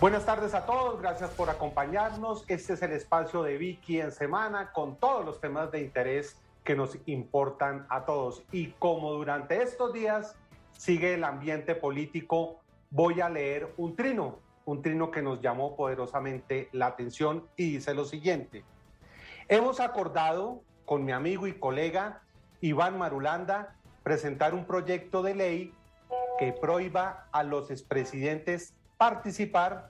Buenas 0.00 0.24
tardes 0.24 0.54
a 0.54 0.64
todos, 0.64 1.02
gracias 1.02 1.30
por 1.30 1.50
acompañarnos. 1.50 2.44
Este 2.46 2.74
es 2.74 2.82
el 2.82 2.92
espacio 2.92 3.42
de 3.42 3.58
Vicky 3.58 4.00
en 4.00 4.12
semana 4.12 4.70
con 4.70 4.94
todos 4.94 5.24
los 5.24 5.40
temas 5.40 5.72
de 5.72 5.80
interés 5.80 6.36
que 6.62 6.76
nos 6.76 6.96
importan 7.06 7.84
a 7.88 8.04
todos. 8.04 8.44
Y 8.52 8.68
como 8.78 9.10
durante 9.10 9.60
estos 9.60 9.92
días 9.92 10.36
sigue 10.70 11.14
el 11.14 11.24
ambiente 11.24 11.74
político, 11.74 12.60
voy 12.90 13.20
a 13.20 13.28
leer 13.28 13.74
un 13.76 13.96
trino, 13.96 14.38
un 14.66 14.82
trino 14.82 15.10
que 15.10 15.20
nos 15.20 15.40
llamó 15.40 15.74
poderosamente 15.74 16.68
la 16.70 16.86
atención 16.86 17.48
y 17.56 17.72
dice 17.72 17.92
lo 17.92 18.04
siguiente. 18.04 18.62
Hemos 19.48 19.80
acordado 19.80 20.62
con 20.84 21.04
mi 21.04 21.10
amigo 21.10 21.48
y 21.48 21.54
colega 21.54 22.22
Iván 22.60 22.98
Marulanda 22.98 23.74
presentar 24.04 24.54
un 24.54 24.64
proyecto 24.64 25.24
de 25.24 25.34
ley 25.34 25.74
que 26.38 26.52
prohíba 26.52 27.26
a 27.32 27.42
los 27.42 27.72
expresidentes 27.72 28.74
participar 28.98 29.88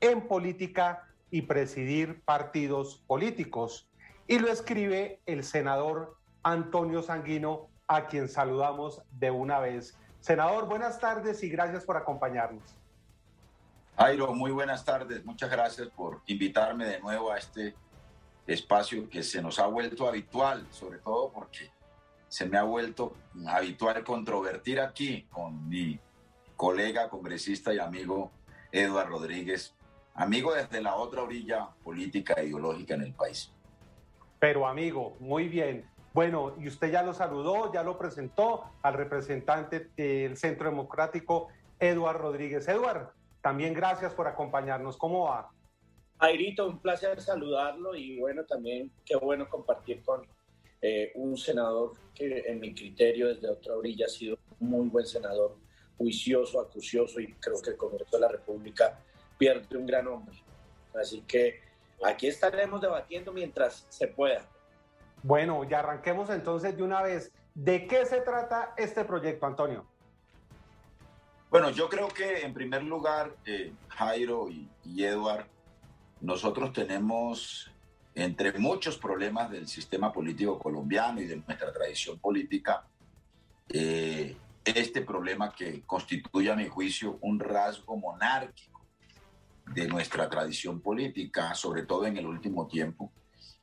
en 0.00 0.26
política 0.26 1.06
y 1.30 1.42
presidir 1.42 2.22
partidos 2.22 3.02
políticos. 3.06 3.88
Y 4.26 4.38
lo 4.38 4.48
escribe 4.50 5.20
el 5.26 5.44
senador 5.44 6.16
Antonio 6.42 7.02
Sanguino, 7.02 7.68
a 7.86 8.06
quien 8.06 8.28
saludamos 8.28 9.02
de 9.12 9.30
una 9.30 9.60
vez. 9.60 9.96
Senador, 10.20 10.66
buenas 10.66 10.98
tardes 10.98 11.42
y 11.44 11.48
gracias 11.48 11.84
por 11.84 11.96
acompañarnos. 11.96 12.74
Jairo, 13.96 14.34
muy 14.34 14.50
buenas 14.50 14.84
tardes. 14.84 15.24
Muchas 15.24 15.50
gracias 15.50 15.88
por 15.88 16.22
invitarme 16.26 16.84
de 16.86 16.98
nuevo 16.98 17.30
a 17.30 17.38
este 17.38 17.74
espacio 18.46 19.08
que 19.08 19.22
se 19.22 19.40
nos 19.40 19.58
ha 19.58 19.66
vuelto 19.66 20.08
habitual, 20.08 20.66
sobre 20.70 20.98
todo 20.98 21.30
porque 21.30 21.70
se 22.28 22.46
me 22.46 22.58
ha 22.58 22.64
vuelto 22.64 23.14
habitual 23.46 24.02
controvertir 24.02 24.80
aquí 24.80 25.26
con 25.30 25.68
mi 25.68 25.98
colega, 26.56 27.08
congresista 27.08 27.72
y 27.72 27.78
amigo 27.78 28.32
Eduardo 28.72 29.18
Rodríguez, 29.18 29.74
amigo 30.14 30.54
desde 30.54 30.80
la 30.80 30.96
otra 30.96 31.22
orilla 31.22 31.68
política 31.82 32.34
e 32.34 32.46
ideológica 32.46 32.94
en 32.94 33.02
el 33.02 33.12
país. 33.12 33.52
Pero 34.38 34.66
amigo, 34.66 35.16
muy 35.20 35.48
bien. 35.48 35.88
Bueno, 36.12 36.54
y 36.58 36.68
usted 36.68 36.90
ya 36.90 37.02
lo 37.02 37.12
saludó, 37.12 37.72
ya 37.72 37.82
lo 37.82 37.98
presentó 37.98 38.64
al 38.82 38.94
representante 38.94 39.90
del 39.96 40.36
Centro 40.36 40.70
Democrático, 40.70 41.48
Eduardo 41.78 42.30
Rodríguez. 42.30 42.66
Eduardo, 42.68 43.12
también 43.42 43.74
gracias 43.74 44.14
por 44.14 44.26
acompañarnos. 44.26 44.96
¿Cómo 44.96 45.24
va? 45.24 45.50
Airito, 46.18 46.66
un 46.66 46.78
placer 46.78 47.20
saludarlo 47.20 47.94
y 47.94 48.18
bueno, 48.18 48.44
también 48.44 48.90
qué 49.04 49.16
bueno 49.16 49.48
compartir 49.48 50.02
con 50.02 50.22
eh, 50.80 51.12
un 51.14 51.36
senador 51.36 51.92
que 52.14 52.44
en 52.46 52.60
mi 52.60 52.74
criterio 52.74 53.28
desde 53.28 53.50
otra 53.50 53.74
orilla 53.74 54.06
ha 54.06 54.08
sido 54.08 54.38
un 54.60 54.70
muy 54.70 54.88
buen 54.88 55.04
senador, 55.04 55.56
juicioso, 55.96 56.60
acucioso 56.60 57.20
y 57.20 57.32
creo 57.34 57.60
que 57.62 57.70
el 57.70 57.76
Congreso 57.76 58.16
de 58.16 58.20
la 58.20 58.28
República 58.28 59.00
pierde 59.38 59.76
un 59.76 59.86
gran 59.86 60.06
hombre. 60.08 60.36
Así 60.94 61.22
que 61.22 61.60
aquí 62.04 62.26
estaremos 62.26 62.80
debatiendo 62.80 63.32
mientras 63.32 63.86
se 63.88 64.08
pueda. 64.08 64.46
Bueno, 65.22 65.64
ya 65.64 65.80
arranquemos 65.80 66.30
entonces 66.30 66.76
de 66.76 66.82
una 66.82 67.02
vez. 67.02 67.32
¿De 67.54 67.86
qué 67.86 68.04
se 68.06 68.20
trata 68.20 68.74
este 68.76 69.04
proyecto, 69.04 69.46
Antonio? 69.46 69.86
Bueno, 71.50 71.70
yo 71.70 71.88
creo 71.88 72.08
que 72.08 72.42
en 72.42 72.52
primer 72.52 72.82
lugar, 72.82 73.34
eh, 73.46 73.72
Jairo 73.88 74.48
y, 74.50 74.68
y 74.84 75.04
Edward, 75.04 75.46
nosotros 76.20 76.72
tenemos 76.72 77.70
entre 78.16 78.58
muchos 78.58 78.96
problemas 78.96 79.50
del 79.50 79.68
sistema 79.68 80.12
político 80.12 80.58
colombiano 80.58 81.20
y 81.20 81.26
de 81.26 81.36
nuestra 81.36 81.70
tradición 81.72 82.18
política, 82.18 82.86
eh, 83.68 84.34
este 84.66 85.02
problema 85.02 85.54
que 85.54 85.82
constituye 85.82 86.50
a 86.50 86.56
mi 86.56 86.68
juicio 86.68 87.18
un 87.22 87.38
rasgo 87.38 87.96
monárquico 87.96 88.84
de 89.66 89.86
nuestra 89.88 90.28
tradición 90.28 90.80
política, 90.80 91.54
sobre 91.54 91.84
todo 91.84 92.06
en 92.06 92.16
el 92.16 92.26
último 92.26 92.66
tiempo, 92.66 93.12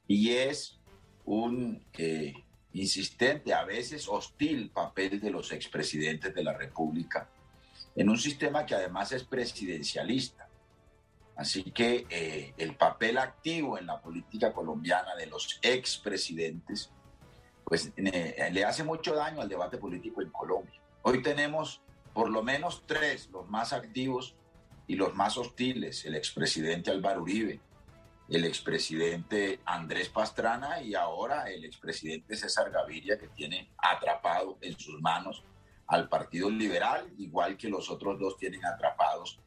y 0.08 0.32
es 0.32 0.80
un 1.26 1.86
eh, 1.94 2.34
insistente, 2.74 3.54
a 3.54 3.64
veces 3.64 4.08
hostil 4.08 4.70
papel 4.70 5.20
de 5.20 5.32
los 5.32 5.52
expresidentes 5.52 6.34
de 6.34 6.44
la 6.44 6.54
República 6.54 7.30
en 7.96 8.10
un 8.10 8.18
sistema 8.18 8.66
que 8.66 8.76
además 8.76 9.12
es 9.12 9.24
presidencialista 9.24 10.44
Así 11.36 11.64
que 11.72 12.06
eh, 12.10 12.54
el 12.58 12.76
papel 12.76 13.18
activo 13.18 13.78
en 13.78 13.88
la 13.88 14.00
política 14.00 14.54
colombiana 14.54 15.16
de 15.16 15.26
los 15.26 15.60
expresidentes, 15.64 16.92
pues 17.64 17.92
le 17.96 18.66
hace 18.66 18.84
mucho 18.84 19.16
daño 19.16 19.42
al 19.42 19.50
debate 19.50 19.78
político 19.78 20.22
en 20.22 20.30
Colombia. 20.30 20.73
Hoy 21.06 21.22
tenemos 21.22 21.82
por 22.14 22.30
lo 22.30 22.44
menos 22.44 22.84
tres, 22.88 23.30
los 23.30 23.50
más 23.50 23.74
activos 23.74 24.38
y 24.88 24.96
los 24.96 25.14
más 25.16 25.38
hostiles, 25.38 26.06
el 26.06 26.16
expresidente 26.16 26.92
Álvaro 26.92 27.24
Uribe, 27.24 27.60
el 28.30 28.46
expresidente 28.46 29.60
Andrés 29.66 30.08
Pastrana 30.08 30.82
y 30.82 30.96
ahora 30.96 31.52
el 31.52 31.66
expresidente 31.66 32.38
César 32.38 32.72
Gaviria, 32.72 33.18
que 33.18 33.28
tiene 33.28 33.74
atrapado 33.78 34.58
en 34.62 34.80
sus 34.80 35.02
manos 35.02 35.44
al 35.88 36.08
Partido 36.08 36.50
Liberal, 36.50 37.12
igual 37.18 37.58
que 37.58 37.68
los 37.68 37.90
otros 37.90 38.18
dos 38.18 38.38
tienen 38.38 38.66
atrapados 38.66 39.42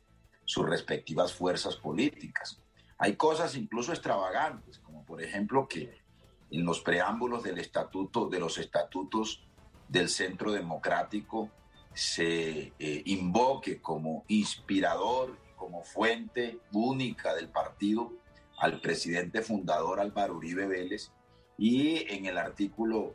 sus 0.44 0.68
respectivas 0.68 1.32
fuerzas 1.32 1.76
políticas. 1.76 2.60
Hay 2.98 3.16
cosas 3.16 3.56
incluso 3.56 3.92
extravagantes, 3.92 4.78
como 4.80 5.06
por 5.06 5.22
ejemplo 5.22 5.66
que 5.66 6.02
en 6.50 6.66
los 6.66 6.80
preámbulos 6.80 7.42
del 7.42 7.56
estatuto, 7.56 8.28
de 8.28 8.40
los 8.40 8.58
estatutos 8.58 9.45
del 9.88 10.08
Centro 10.08 10.52
Democrático, 10.52 11.50
se 11.94 12.72
eh, 12.78 13.02
invoque 13.06 13.80
como 13.80 14.24
inspirador, 14.28 15.38
como 15.56 15.82
fuente 15.82 16.58
única 16.72 17.34
del 17.34 17.48
partido 17.48 18.12
al 18.58 18.80
presidente 18.80 19.42
fundador 19.42 20.00
Álvaro 20.00 20.36
Uribe 20.36 20.66
Vélez. 20.66 21.10
Y 21.58 22.12
en 22.12 22.26
el 22.26 22.36
artículo 22.36 23.14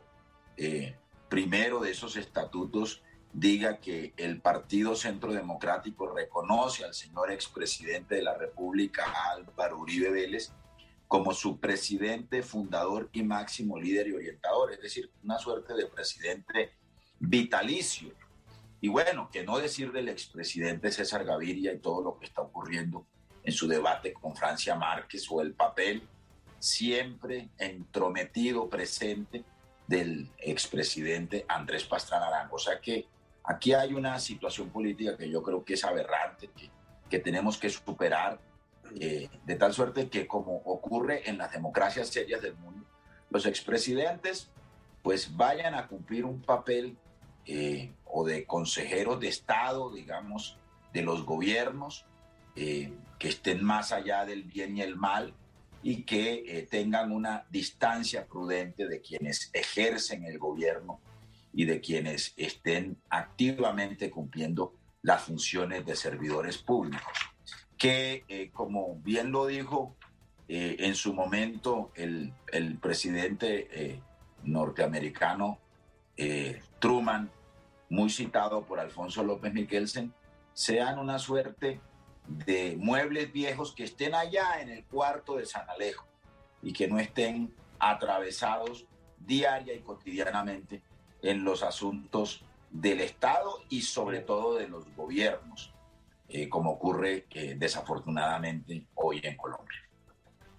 eh, 0.56 0.96
primero 1.28 1.80
de 1.80 1.92
esos 1.92 2.16
estatutos 2.16 3.02
diga 3.32 3.78
que 3.78 4.12
el 4.16 4.40
Partido 4.40 4.94
Centro 4.94 5.32
Democrático 5.32 6.12
reconoce 6.12 6.84
al 6.84 6.94
señor 6.94 7.30
expresidente 7.30 8.16
de 8.16 8.22
la 8.22 8.36
República, 8.36 9.04
Álvaro 9.32 9.78
Uribe 9.78 10.10
Vélez, 10.10 10.52
como 11.12 11.34
su 11.34 11.60
presidente, 11.60 12.42
fundador 12.42 13.10
y 13.12 13.22
máximo 13.22 13.78
líder 13.78 14.08
y 14.08 14.12
orientador, 14.14 14.72
es 14.72 14.80
decir, 14.80 15.10
una 15.22 15.38
suerte 15.38 15.74
de 15.74 15.84
presidente 15.84 16.72
vitalicio. 17.18 18.14
Y 18.80 18.88
bueno, 18.88 19.28
que 19.30 19.44
no 19.44 19.58
decir 19.58 19.92
del 19.92 20.08
expresidente 20.08 20.90
César 20.90 21.26
Gaviria 21.26 21.70
y 21.74 21.80
todo 21.80 22.00
lo 22.02 22.18
que 22.18 22.24
está 22.24 22.40
ocurriendo 22.40 23.06
en 23.44 23.52
su 23.52 23.68
debate 23.68 24.14
con 24.14 24.34
Francia 24.34 24.74
Márquez 24.74 25.26
o 25.30 25.42
el 25.42 25.52
papel 25.52 26.02
siempre 26.58 27.50
entrometido, 27.58 28.70
presente 28.70 29.44
del 29.86 30.30
expresidente 30.38 31.44
Andrés 31.46 31.84
Pastrana 31.84 32.28
Arango. 32.28 32.56
O 32.56 32.58
sea 32.58 32.80
que 32.80 33.06
Aquí 33.44 33.74
hay 33.74 33.92
una 33.92 34.18
situación 34.20 34.70
política 34.70 35.16
que 35.16 35.28
yo 35.28 35.42
creo 35.42 35.64
que 35.64 35.74
es 35.74 35.84
aberrante, 35.84 36.48
que, 36.56 36.70
que 37.10 37.18
tenemos 37.18 37.58
que 37.58 37.68
superar, 37.68 38.38
eh, 39.00 39.28
de 39.44 39.56
tal 39.56 39.72
suerte 39.72 40.08
que 40.08 40.26
como 40.26 40.56
ocurre 40.64 41.28
en 41.28 41.38
las 41.38 41.52
democracias 41.52 42.08
serias 42.08 42.42
del 42.42 42.54
mundo, 42.56 42.86
los 43.30 43.46
expresidentes 43.46 44.50
pues 45.02 45.36
vayan 45.36 45.74
a 45.74 45.88
cumplir 45.88 46.24
un 46.24 46.40
papel 46.42 46.96
eh, 47.46 47.92
o 48.04 48.24
de 48.24 48.44
consejeros 48.46 49.18
de 49.20 49.28
Estado, 49.28 49.92
digamos, 49.92 50.58
de 50.92 51.02
los 51.02 51.24
gobiernos, 51.24 52.04
eh, 52.54 52.92
que 53.18 53.28
estén 53.28 53.64
más 53.64 53.92
allá 53.92 54.24
del 54.24 54.44
bien 54.44 54.76
y 54.76 54.82
el 54.82 54.96
mal 54.96 55.34
y 55.82 56.04
que 56.04 56.68
tengan 56.70 57.10
una 57.10 57.44
distancia 57.50 58.26
prudente 58.26 58.86
de 58.86 59.00
quienes 59.00 59.50
ejercen 59.52 60.24
el 60.24 60.38
gobierno 60.38 61.00
y 61.52 61.64
de 61.64 61.80
quienes 61.80 62.34
estén 62.36 62.98
activamente 63.10 64.10
cumpliendo 64.10 64.74
las 65.02 65.22
funciones 65.22 65.84
de 65.84 65.96
servidores 65.96 66.58
públicos, 66.58 67.18
que 67.82 68.24
eh, 68.28 68.50
como 68.52 68.94
bien 69.02 69.32
lo 69.32 69.44
dijo 69.46 69.96
eh, 70.48 70.76
en 70.78 70.94
su 70.94 71.14
momento 71.14 71.90
el, 71.96 72.32
el 72.52 72.78
presidente 72.78 73.66
eh, 73.72 74.00
norteamericano 74.44 75.58
Truman, 76.78 77.28
muy 77.88 78.08
citado 78.08 78.62
por 78.62 78.78
Alfonso 78.78 79.24
López 79.24 79.52
Miguelsen, 79.52 80.14
sean 80.54 81.00
una 81.00 81.18
suerte 81.18 81.80
de 82.28 82.76
muebles 82.78 83.32
viejos 83.32 83.74
que 83.74 83.82
estén 83.82 84.14
allá 84.14 84.60
en 84.60 84.68
el 84.68 84.84
cuarto 84.84 85.38
de 85.38 85.46
San 85.46 85.68
Alejo 85.68 86.06
y 86.62 86.72
que 86.72 86.86
no 86.86 87.00
estén 87.00 87.52
atravesados 87.80 88.86
diaria 89.18 89.74
y 89.74 89.80
cotidianamente 89.80 90.82
en 91.20 91.42
los 91.42 91.64
asuntos 91.64 92.44
del 92.70 93.00
Estado 93.00 93.58
y 93.68 93.82
sobre 93.82 94.20
todo 94.20 94.54
de 94.54 94.68
los 94.68 94.84
gobiernos, 94.94 95.71
eh, 96.34 96.48
como 96.48 96.72
ocurre 96.72 97.26
eh, 97.30 97.56
desafortunadamente 97.58 98.86
hoy 98.94 99.20
en 99.22 99.36
Colombia. 99.36 99.78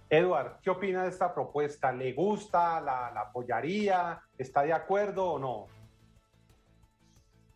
Eduard, 0.08 0.60
¿qué 0.62 0.70
opina 0.70 1.02
de 1.02 1.08
esta 1.08 1.34
propuesta? 1.34 1.90
¿Le 1.90 2.12
gusta? 2.12 2.80
¿La, 2.80 3.08
apoyaría? 3.08 4.22
¿Está 4.38 4.62
de 4.62 4.72
acuerdo 4.72 5.32
o 5.32 5.38
no? 5.40 5.66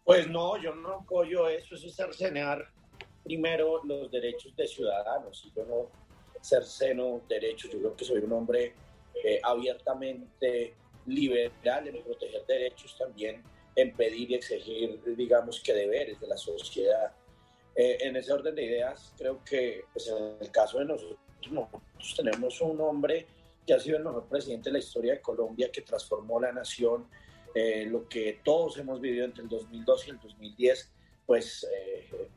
Pues 0.02 0.28
no, 0.28 0.56
yo 0.56 0.74
no 0.74 0.94
apoyo 0.94 1.48
eso, 1.48 1.76
eso 1.76 1.86
es 1.86 1.94
cercenar 1.94 2.68
primero 3.22 3.84
los 3.84 4.10
derechos 4.10 4.56
de 4.56 4.66
ciudadanos. 4.66 5.44
Y 5.46 5.52
yo 5.54 5.64
no 5.66 5.88
cerceno 6.40 7.20
derechos, 7.28 7.70
yo 7.70 7.78
creo 7.78 7.96
que 7.96 8.04
soy 8.04 8.18
un 8.18 8.32
hombre 8.32 8.74
eh, 9.22 9.40
abiertamente 9.44 10.74
liberal 11.06 11.86
en 11.86 12.02
proteger 12.02 12.44
derechos 12.46 12.96
también, 12.98 13.44
en 13.76 13.92
pedir 13.94 14.32
y 14.32 14.34
exigir, 14.34 15.00
digamos, 15.16 15.60
que 15.60 15.72
deberes 15.72 16.18
de 16.18 16.26
la 16.26 16.36
sociedad. 16.36 17.12
Eh, 17.80 17.96
en 18.00 18.16
ese 18.16 18.32
orden 18.32 18.56
de 18.56 18.64
ideas, 18.64 19.14
creo 19.16 19.44
que 19.44 19.84
pues, 19.92 20.08
en 20.08 20.36
el 20.40 20.50
caso 20.50 20.80
de 20.80 20.86
nosotros, 20.86 21.16
nosotros 21.48 22.14
tenemos 22.16 22.60
un 22.60 22.80
hombre 22.80 23.24
que 23.64 23.72
ha 23.72 23.78
sido 23.78 23.98
el 23.98 24.04
mejor 24.04 24.26
presidente 24.26 24.68
de 24.68 24.72
la 24.72 24.78
historia 24.80 25.12
de 25.12 25.20
Colombia, 25.20 25.70
que 25.70 25.82
transformó 25.82 26.40
la 26.40 26.50
nación, 26.50 27.06
eh, 27.54 27.86
lo 27.86 28.08
que 28.08 28.40
todos 28.42 28.78
hemos 28.78 29.00
vivido 29.00 29.24
entre 29.24 29.44
el 29.44 29.48
2002 29.48 30.08
y 30.08 30.10
el 30.10 30.18
2010, 30.18 30.92
pues 31.24 31.68
eh, 31.72 32.28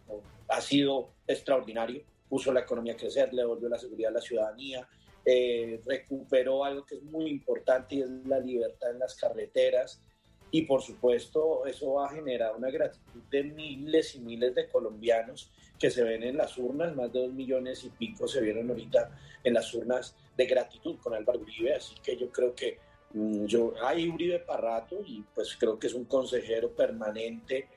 ha 0.48 0.62
sido 0.62 1.10
extraordinario. 1.26 2.04
Puso 2.30 2.54
la 2.54 2.60
economía 2.60 2.94
a 2.94 2.98
crecer, 2.98 3.34
le 3.34 3.42
devolvió 3.42 3.68
la 3.68 3.80
seguridad 3.80 4.12
a 4.12 4.16
la 4.16 4.22
ciudadanía, 4.22 4.88
eh, 5.26 5.82
recuperó 5.86 6.64
algo 6.64 6.86
que 6.86 6.96
es 6.96 7.04
muy 7.04 7.32
importante 7.32 7.96
y 7.96 8.02
es 8.02 8.10
la 8.28 8.40
libertad 8.40 8.92
en 8.92 9.00
las 9.00 9.16
carreteras. 9.16 10.04
Y 10.52 10.64
por 10.64 10.82
supuesto, 10.82 11.66
eso 11.66 12.04
ha 12.04 12.10
generado 12.10 12.58
una 12.58 12.70
gratitud 12.70 13.22
de 13.32 13.44
miles 13.44 14.16
y 14.16 14.20
miles 14.20 14.54
de 14.54 14.68
colombianos 14.68 15.50
que 15.80 15.90
se 15.90 16.04
ven 16.04 16.24
en 16.24 16.38
las 16.38 16.58
urnas, 16.58 16.96
más 16.96 17.12
de 17.12 17.22
dos 17.22 17.34
millones 17.34 17.84
y 17.86 17.90
pico 17.90 18.28
se 18.28 18.42
vieron 18.42 18.70
ahorita 18.70 19.18
en 19.44 19.54
las 19.54 19.74
urnas 19.74 20.16
de 20.38 20.46
gratitud 20.46 20.98
con 21.00 21.16
Álvaro 21.16 21.40
Uribe, 21.40 21.74
así 21.74 21.96
que 22.04 22.16
yo 22.18 22.30
creo 22.30 22.54
que 22.54 22.78
mm, 23.14 23.46
yo 23.46 23.74
hay 23.84 24.08
Uribe 24.08 24.40
para 24.40 24.80
rato 24.80 24.98
y 25.06 25.24
pues 25.34 25.56
creo 25.58 25.80
que 25.80 25.88
es 25.88 25.94
un 25.94 26.06
consejero 26.06 26.70
permanente. 26.70 27.68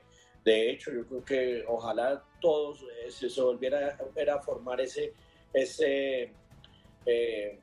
De 0.43 0.69
hecho, 0.69 0.91
yo 0.93 1.07
creo 1.07 1.25
que 1.25 1.63
ojalá 1.67 2.23
todos 2.39 2.85
eh, 3.03 3.09
se, 3.09 3.41
volviera 3.41 3.97
a, 3.97 4.41
formar 4.41 4.81
ese, 4.81 5.13
ese, 5.51 6.31
eh, 7.07 7.59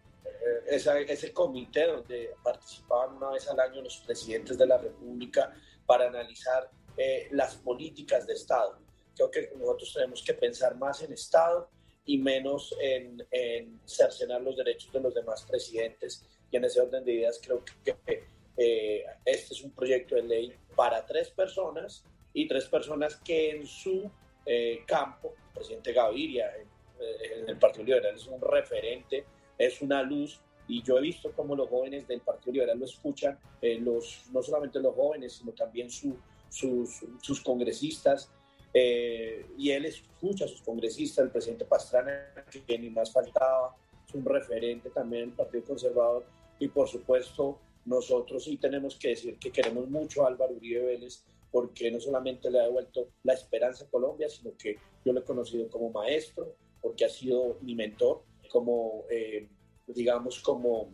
ese 0.66 1.32
comité 1.32 1.86
donde 1.86 2.34
participaban 2.42 3.16
una 3.16 3.30
vez 3.30 3.48
al 3.48 3.60
año 3.60 3.82
los 3.82 3.98
presidentes 3.98 4.56
de 4.58 4.66
la 4.66 4.78
República 4.78 5.52
para 5.86 6.08
analizar 6.08 6.70
eh, 6.96 7.28
las 7.32 7.56
políticas 7.56 8.26
de 8.26 8.34
Estado 8.34 8.78
Creo 9.14 9.30
que 9.30 9.50
nosotros 9.56 9.92
tenemos 9.94 10.22
que 10.22 10.34
pensar 10.34 10.76
más 10.76 11.02
en 11.02 11.12
Estado 11.12 11.68
y 12.04 12.18
menos 12.18 12.74
en, 12.80 13.24
en 13.30 13.80
cercenar 13.84 14.40
los 14.40 14.56
derechos 14.56 14.92
de 14.92 15.00
los 15.00 15.14
demás 15.14 15.44
presidentes. 15.48 16.26
Y 16.50 16.56
en 16.56 16.64
ese 16.64 16.80
orden 16.80 17.04
de 17.04 17.12
ideas 17.12 17.40
creo 17.42 17.62
que, 17.84 18.24
eh, 18.56 19.04
este 19.24 19.54
es 19.54 19.62
un 19.62 19.72
proyecto 19.72 20.14
de 20.14 20.22
ley 20.22 20.54
para 20.76 21.04
tres 21.06 21.30
personas 21.30 22.04
y 22.32 22.46
tres 22.48 22.66
personas 22.66 23.16
que 23.16 23.50
en 23.50 23.66
su 23.66 24.10
eh, 24.44 24.82
campo, 24.86 25.34
el 25.48 25.54
presidente 25.54 25.92
Gaviria 25.92 26.54
en, 26.56 26.68
eh, 27.00 27.44
el 27.46 27.58
Partido 27.58 27.84
Liberal 27.84 28.14
es 28.14 28.26
un 28.26 28.40
referente, 28.40 29.24
es 29.58 29.82
una 29.82 30.02
luz. 30.02 30.40
Y 30.68 30.82
yo 30.82 30.96
he 30.98 31.00
visto 31.02 31.32
cómo 31.32 31.56
los 31.56 31.68
jóvenes 31.68 32.06
del 32.06 32.20
Partido 32.20 32.52
Liberal 32.52 32.78
lo 32.78 32.84
escuchan, 32.84 33.38
los, 33.60 34.24
no 34.32 34.42
solamente 34.42 34.80
los 34.80 34.94
jóvenes, 34.94 35.34
sino 35.34 35.52
también 35.52 35.90
su, 35.90 36.16
sus, 36.48 37.04
sus 37.20 37.40
congresistas. 37.40 38.30
Eh, 38.72 39.44
y 39.58 39.70
él 39.70 39.84
escucha 39.84 40.44
a 40.44 40.48
sus 40.48 40.62
congresistas, 40.62 41.24
el 41.24 41.30
presidente 41.30 41.64
Pastrana, 41.64 42.32
que 42.66 42.78
ni 42.78 42.90
más 42.90 43.12
faltaba, 43.12 43.76
es 44.06 44.14
un 44.14 44.24
referente 44.24 44.90
también 44.90 45.26
del 45.26 45.36
Partido 45.36 45.64
Conservador. 45.64 46.24
Y 46.58 46.68
por 46.68 46.88
supuesto, 46.88 47.58
nosotros 47.84 48.44
sí 48.44 48.56
tenemos 48.56 48.96
que 48.96 49.08
decir 49.08 49.38
que 49.38 49.50
queremos 49.50 49.88
mucho 49.88 50.24
a 50.24 50.28
Álvaro 50.28 50.54
Uribe 50.54 50.84
Vélez, 50.84 51.24
porque 51.50 51.90
no 51.90 52.00
solamente 52.00 52.50
le 52.50 52.60
ha 52.60 52.64
devuelto 52.64 53.08
la 53.24 53.34
esperanza 53.34 53.84
a 53.84 53.88
Colombia, 53.88 54.28
sino 54.28 54.56
que 54.56 54.78
yo 55.04 55.12
lo 55.12 55.20
he 55.20 55.24
conocido 55.24 55.68
como 55.68 55.90
maestro, 55.90 56.54
porque 56.80 57.04
ha 57.04 57.08
sido 57.08 57.58
mi 57.60 57.74
mentor, 57.74 58.22
como, 58.52 59.04
eh, 59.10 59.48
digamos, 59.86 60.40
como, 60.40 60.92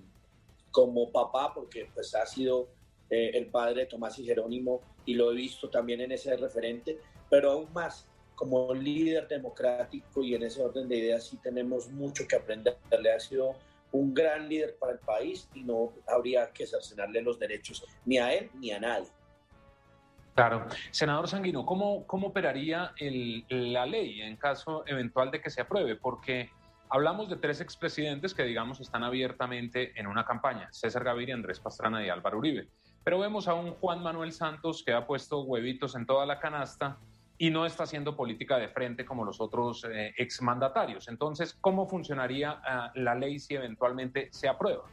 como 0.70 1.10
papá, 1.10 1.52
porque 1.52 1.90
pues 1.92 2.14
ha 2.14 2.24
sido 2.24 2.68
eh, 3.10 3.32
el 3.34 3.46
padre 3.46 3.80
de 3.80 3.86
Tomás 3.86 4.18
y 4.20 4.24
Jerónimo, 4.24 4.80
y 5.04 5.14
lo 5.14 5.32
he 5.32 5.34
visto 5.34 5.68
también 5.68 6.00
en 6.00 6.12
ese 6.12 6.36
referente, 6.36 6.98
pero 7.28 7.50
aún 7.50 7.72
más 7.72 8.06
como 8.36 8.72
líder 8.72 9.26
democrático 9.26 10.22
y 10.22 10.36
en 10.36 10.44
ese 10.44 10.62
orden 10.62 10.88
de 10.88 10.96
ideas 10.96 11.26
sí 11.26 11.38
tenemos 11.38 11.90
mucho 11.90 12.28
que 12.28 12.36
aprenderle. 12.36 13.12
Ha 13.12 13.18
sido 13.18 13.56
un 13.90 14.14
gran 14.14 14.48
líder 14.48 14.76
para 14.78 14.92
el 14.92 15.00
país 15.00 15.48
y 15.54 15.64
no 15.64 15.92
habría 16.06 16.52
que 16.52 16.64
cercenarle 16.64 17.20
los 17.20 17.40
derechos 17.40 17.84
ni 18.04 18.18
a 18.18 18.32
él 18.32 18.48
ni 18.54 18.70
a 18.70 18.78
nadie. 18.78 19.08
Claro. 20.36 20.68
Senador 20.92 21.26
Sanguino, 21.26 21.66
¿cómo, 21.66 22.06
cómo 22.06 22.28
operaría 22.28 22.92
la 23.48 23.86
ley 23.86 24.20
en 24.20 24.36
caso 24.36 24.84
eventual 24.86 25.32
de 25.32 25.40
que 25.40 25.50
se 25.50 25.62
apruebe? 25.62 25.96
Porque 25.96 26.50
hablamos 26.90 27.28
de 27.28 27.36
tres 27.36 27.60
expresidentes 27.60 28.34
que, 28.34 28.44
digamos, 28.44 28.80
están 28.80 29.04
abiertamente 29.04 29.98
en 29.98 30.06
una 30.06 30.24
campaña, 30.24 30.68
César 30.72 31.04
Gaviria, 31.04 31.34
Andrés 31.34 31.60
Pastrana 31.60 32.04
y 32.04 32.08
Álvaro 32.08 32.38
Uribe. 32.38 32.68
Pero 33.04 33.18
vemos 33.18 33.48
a 33.48 33.54
un 33.54 33.72
Juan 33.74 34.02
Manuel 34.02 34.32
Santos 34.32 34.82
que 34.84 34.92
ha 34.92 35.06
puesto 35.06 35.42
huevitos 35.42 35.94
en 35.94 36.06
toda 36.06 36.26
la 36.26 36.38
canasta 36.40 36.98
y 37.38 37.50
no 37.50 37.64
está 37.64 37.84
haciendo 37.84 38.16
política 38.16 38.58
de 38.58 38.68
frente 38.68 39.04
como 39.04 39.24
los 39.24 39.40
otros 39.40 39.84
eh, 39.84 40.12
exmandatarios. 40.16 41.08
Entonces, 41.08 41.56
¿cómo 41.60 41.88
funcionaría 41.88 42.60
ah, 42.64 42.92
la 42.96 43.14
ley 43.14 43.38
si 43.38 43.54
eventualmente 43.54 44.28
se 44.32 44.48
aprueba? 44.48 44.84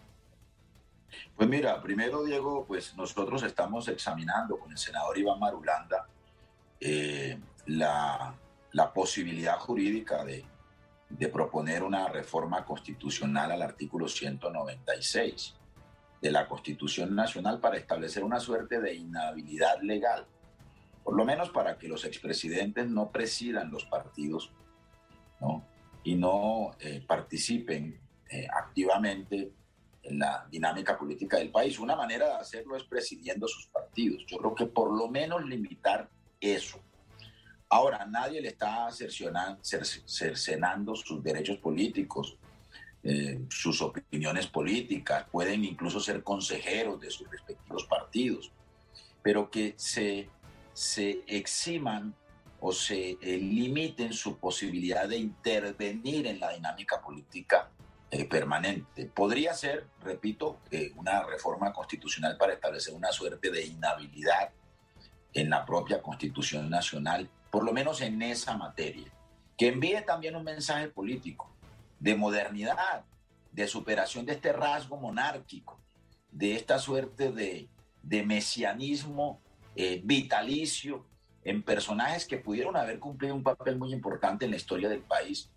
Pues 1.35 1.49
mira, 1.49 1.81
primero, 1.81 2.23
Diego, 2.23 2.65
pues 2.65 2.95
nosotros 2.95 3.41
estamos 3.43 3.87
examinando 3.87 4.57
con 4.57 4.71
el 4.71 4.77
senador 4.77 5.17
Iván 5.17 5.39
Marulanda 5.39 6.07
eh, 6.79 7.39
la, 7.67 8.33
la, 8.73 8.93
posibilidad 8.93 9.57
jurídica 9.59 10.23
de, 10.23 10.45
de 11.09 11.27
proponer 11.29 11.83
una 11.83 12.07
reforma 12.07 12.65
constitucional 12.65 13.51
al 13.51 13.61
artículo 13.61 14.07
196 14.07 15.55
de 16.21 16.31
la 16.31 16.47
Constitución 16.47 17.15
Nacional 17.15 17.59
para 17.59 17.77
establecer 17.77 18.23
una 18.23 18.39
suerte 18.39 18.79
de 18.79 18.95
inhabilidad 18.95 19.81
legal 19.81 20.25
por 21.05 21.15
lo 21.15 21.23
menos 21.23 21.51
para 21.51 21.77
que 21.77 21.87
los 21.87 22.03
expresidentes 22.03 22.89
no 22.89 23.11
presidan 23.11 23.69
los 23.69 23.85
partidos 23.85 24.51
¿no? 25.39 25.63
y 26.03 26.15
no 26.15 26.71
eh, 26.79 27.05
participen 27.07 28.01
eh, 28.27 28.47
activamente 28.51 29.51
en 30.01 30.17
la 30.17 30.47
dinámica 30.49 30.97
política 30.97 31.37
del 31.37 31.51
país. 31.51 31.77
Una 31.77 31.95
manera 31.95 32.25
de 32.29 32.33
hacerlo 32.33 32.75
es 32.75 32.83
presidiendo 32.85 33.47
sus 33.47 33.67
partidos. 33.67 34.25
Yo 34.25 34.37
creo 34.39 34.55
que 34.55 34.65
por 34.65 34.97
lo 34.97 35.07
menos 35.07 35.45
limitar 35.45 36.09
eso. 36.41 36.79
Ahora, 37.75 38.05
nadie 38.05 38.41
le 38.41 38.49
está 38.49 38.89
cercenando 38.91 40.95
sus 40.95 41.23
derechos 41.23 41.57
políticos, 41.57 42.37
eh, 43.03 43.41
sus 43.49 43.81
opiniones 43.81 44.47
políticas, 44.47 45.25
pueden 45.31 45.63
incluso 45.65 45.99
ser 45.99 46.23
consejeros 46.23 46.99
de 46.99 47.11
sus 47.11 47.29
respectivos 47.29 47.85
partidos, 47.85 48.51
pero 49.21 49.49
que 49.49 49.73
se 49.77 50.29
se 50.75 51.23
eximan 51.25 52.13
o 52.59 52.73
se 52.73 53.11
eh, 53.11 53.37
limiten 53.37 54.11
su 54.11 54.37
posibilidad 54.37 55.07
de 55.07 55.17
intervenir 55.17 56.27
en 56.27 56.39
la 56.39 56.51
dinámica 56.51 57.01
política 57.01 57.69
eh, 58.11 58.25
permanente. 58.25 59.05
Podría 59.05 59.53
ser, 59.53 59.87
repito, 60.03 60.59
eh, 60.69 60.91
una 60.97 61.23
reforma 61.23 61.71
constitucional 61.71 62.35
para 62.37 62.53
establecer 62.53 62.93
una 62.93 63.11
suerte 63.13 63.49
de 63.49 63.65
inhabilidad 63.65 64.49
en 65.33 65.49
la 65.49 65.65
propia 65.65 66.01
Constitución 66.01 66.69
Nacional, 66.69 67.29
por 67.55 67.63
lo 67.63 67.71
menos 67.71 68.01
en 68.01 68.21
esa 68.21 68.57
materia, 68.57 69.09
que 69.57 69.69
envíe 69.69 70.01
también 70.05 70.35
un 70.35 70.43
mensaje 70.43 70.89
político 70.89 71.55
de 72.01 72.13
modernidad, 72.13 73.05
de 73.53 73.65
superación 73.65 74.25
de 74.25 74.33
este 74.33 74.51
rasgo 74.51 74.97
monárquico, 74.97 75.79
de 76.31 76.57
esta 76.57 76.79
suerte 76.79 77.31
de, 77.31 77.69
de 78.03 78.23
mesianismo 78.25 79.39
eh, 79.73 80.01
vitalicio 80.03 81.05
en 81.45 81.63
personajes 81.63 82.25
que 82.25 82.39
pudieron 82.39 82.75
haber 82.75 82.99
cumplido 82.99 83.33
un 83.33 83.43
papel 83.43 83.77
muy 83.77 83.93
importante 83.93 84.43
en 84.43 84.51
la 84.51 84.57
historia 84.57 84.89
del 84.89 85.03
país, 85.03 85.49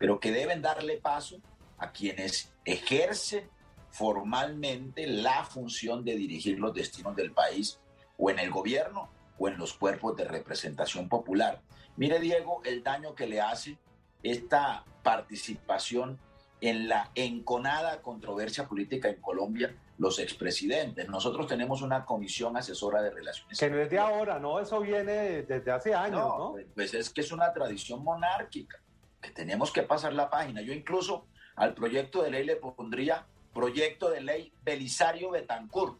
pero 0.00 0.18
que 0.18 0.32
deben 0.32 0.60
darle 0.60 0.96
paso 0.96 1.36
a 1.78 1.92
quienes 1.92 2.52
ejercen 2.64 3.48
formalmente 3.90 5.06
la 5.06 5.44
función 5.44 6.04
de 6.04 6.16
dirigir 6.16 6.58
los 6.58 6.74
destinos 6.74 7.14
del 7.14 7.30
país 7.30 7.78
o 8.18 8.28
en 8.28 8.40
el 8.40 8.50
gobierno 8.50 9.13
o 9.38 9.48
en 9.48 9.58
los 9.58 9.74
cuerpos 9.74 10.16
de 10.16 10.24
representación 10.24 11.08
popular. 11.08 11.60
Mire, 11.96 12.18
Diego, 12.20 12.62
el 12.64 12.82
daño 12.82 13.14
que 13.14 13.26
le 13.26 13.40
hace 13.40 13.78
esta 14.22 14.84
participación 15.02 16.18
en 16.60 16.88
la 16.88 17.10
enconada 17.14 18.00
controversia 18.00 18.66
política 18.66 19.08
en 19.08 19.20
Colombia 19.20 19.74
los 19.98 20.18
expresidentes. 20.18 21.08
Nosotros 21.08 21.46
tenemos 21.46 21.82
una 21.82 22.04
comisión 22.04 22.56
asesora 22.56 23.02
de 23.02 23.10
relaciones. 23.10 23.58
Que 23.58 23.70
no 23.70 23.78
es 23.78 23.90
de 23.90 23.98
ahora, 23.98 24.38
¿no? 24.38 24.58
Eso 24.58 24.80
viene 24.80 25.42
desde 25.42 25.70
hace 25.70 25.94
años, 25.94 26.20
¿no? 26.20 26.52
Pues, 26.52 26.66
pues 26.74 26.94
es 26.94 27.10
que 27.10 27.20
es 27.20 27.30
una 27.32 27.52
tradición 27.52 28.02
monárquica, 28.02 28.80
que 29.20 29.30
tenemos 29.30 29.70
que 29.70 29.82
pasar 29.82 30.14
la 30.14 30.30
página. 30.30 30.62
Yo 30.62 30.72
incluso 30.72 31.26
al 31.54 31.74
proyecto 31.74 32.22
de 32.22 32.30
ley 32.30 32.44
le 32.44 32.56
pondría 32.56 33.26
proyecto 33.52 34.10
de 34.10 34.20
ley 34.20 34.52
Belisario 34.62 35.30
Betancourt, 35.30 35.98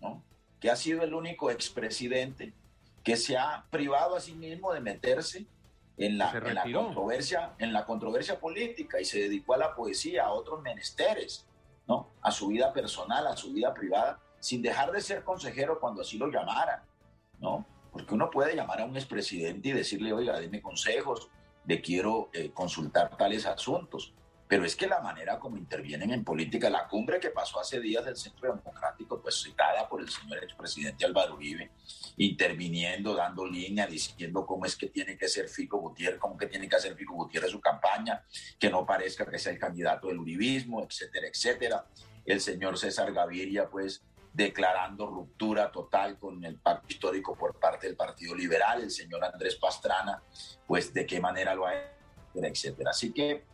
¿no? 0.00 0.24
Que 0.62 0.70
ha 0.70 0.76
sido 0.76 1.02
el 1.02 1.12
único 1.12 1.50
expresidente 1.50 2.54
que 3.04 3.16
se 3.16 3.36
ha 3.36 3.66
privado 3.68 4.16
a 4.16 4.20
sí 4.20 4.32
mismo 4.32 4.72
de 4.72 4.80
meterse 4.80 5.46
en 5.96 6.16
la, 6.16 6.30
en 6.30 6.54
la, 6.54 6.62
controversia, 6.72 7.54
en 7.58 7.72
la 7.72 7.84
controversia 7.84 8.40
política 8.40 9.00
y 9.00 9.04
se 9.04 9.18
dedicó 9.18 9.54
a 9.54 9.58
la 9.58 9.74
poesía, 9.74 10.24
a 10.24 10.32
otros 10.32 10.62
menesteres, 10.62 11.46
¿no? 11.86 12.08
A 12.22 12.30
su 12.30 12.48
vida 12.48 12.72
personal, 12.72 13.26
a 13.26 13.36
su 13.36 13.52
vida 13.52 13.74
privada, 13.74 14.20
sin 14.40 14.62
dejar 14.62 14.90
de 14.92 15.00
ser 15.00 15.22
consejero 15.22 15.78
cuando 15.78 16.00
así 16.00 16.16
lo 16.16 16.28
llamaran, 16.28 16.82
¿no? 17.40 17.66
Porque 17.92 18.14
uno 18.14 18.30
puede 18.30 18.56
llamar 18.56 18.80
a 18.80 18.84
un 18.84 18.96
expresidente 18.96 19.68
y 19.68 19.72
decirle, 19.72 20.12
oiga, 20.12 20.38
dime 20.40 20.62
consejos, 20.62 21.28
le 21.66 21.80
quiero 21.80 22.30
eh, 22.32 22.50
consultar 22.52 23.16
tales 23.16 23.46
asuntos. 23.46 24.14
Pero 24.52 24.66
es 24.66 24.76
que 24.76 24.86
la 24.86 25.00
manera 25.00 25.38
como 25.38 25.56
intervienen 25.56 26.10
en 26.10 26.24
política, 26.24 26.68
la 26.68 26.86
cumbre 26.86 27.18
que 27.18 27.30
pasó 27.30 27.58
hace 27.58 27.80
días 27.80 28.04
del 28.04 28.18
Centro 28.18 28.54
Democrático, 28.54 29.18
pues 29.22 29.42
citada 29.42 29.88
por 29.88 30.02
el 30.02 30.10
señor 30.10 30.44
expresidente 30.44 31.06
Álvaro 31.06 31.36
Uribe, 31.36 31.70
interviniendo, 32.18 33.14
dando 33.14 33.46
línea, 33.46 33.86
diciendo 33.86 34.44
cómo 34.44 34.66
es 34.66 34.76
que 34.76 34.88
tiene 34.88 35.16
que 35.16 35.26
ser 35.26 35.48
Fico 35.48 35.78
Gutiérrez, 35.78 36.18
cómo 36.20 36.36
que 36.36 36.48
tiene 36.48 36.68
que 36.68 36.76
hacer 36.76 36.94
Fico 36.94 37.14
Gutiérrez 37.14 37.50
su 37.50 37.62
campaña, 37.62 38.26
que 38.58 38.68
no 38.68 38.84
parezca 38.84 39.24
que 39.24 39.38
sea 39.38 39.54
el 39.54 39.58
candidato 39.58 40.08
del 40.08 40.18
uribismo, 40.18 40.82
etcétera, 40.82 41.28
etcétera. 41.28 41.86
El 42.26 42.38
señor 42.42 42.78
César 42.78 43.10
Gaviria, 43.10 43.70
pues 43.70 44.04
declarando 44.34 45.06
ruptura 45.06 45.72
total 45.72 46.18
con 46.18 46.44
el 46.44 46.58
pacto 46.58 46.88
histórico 46.90 47.34
por 47.34 47.58
parte 47.58 47.86
del 47.86 47.96
Partido 47.96 48.34
Liberal, 48.34 48.82
el 48.82 48.90
señor 48.90 49.24
Andrés 49.24 49.56
Pastrana, 49.56 50.22
pues 50.66 50.92
de 50.92 51.06
qué 51.06 51.20
manera 51.22 51.54
lo 51.54 51.64
ha 51.64 51.74
hecho, 51.74 52.44
etcétera. 52.44 52.90
Así 52.90 53.14
que 53.14 53.50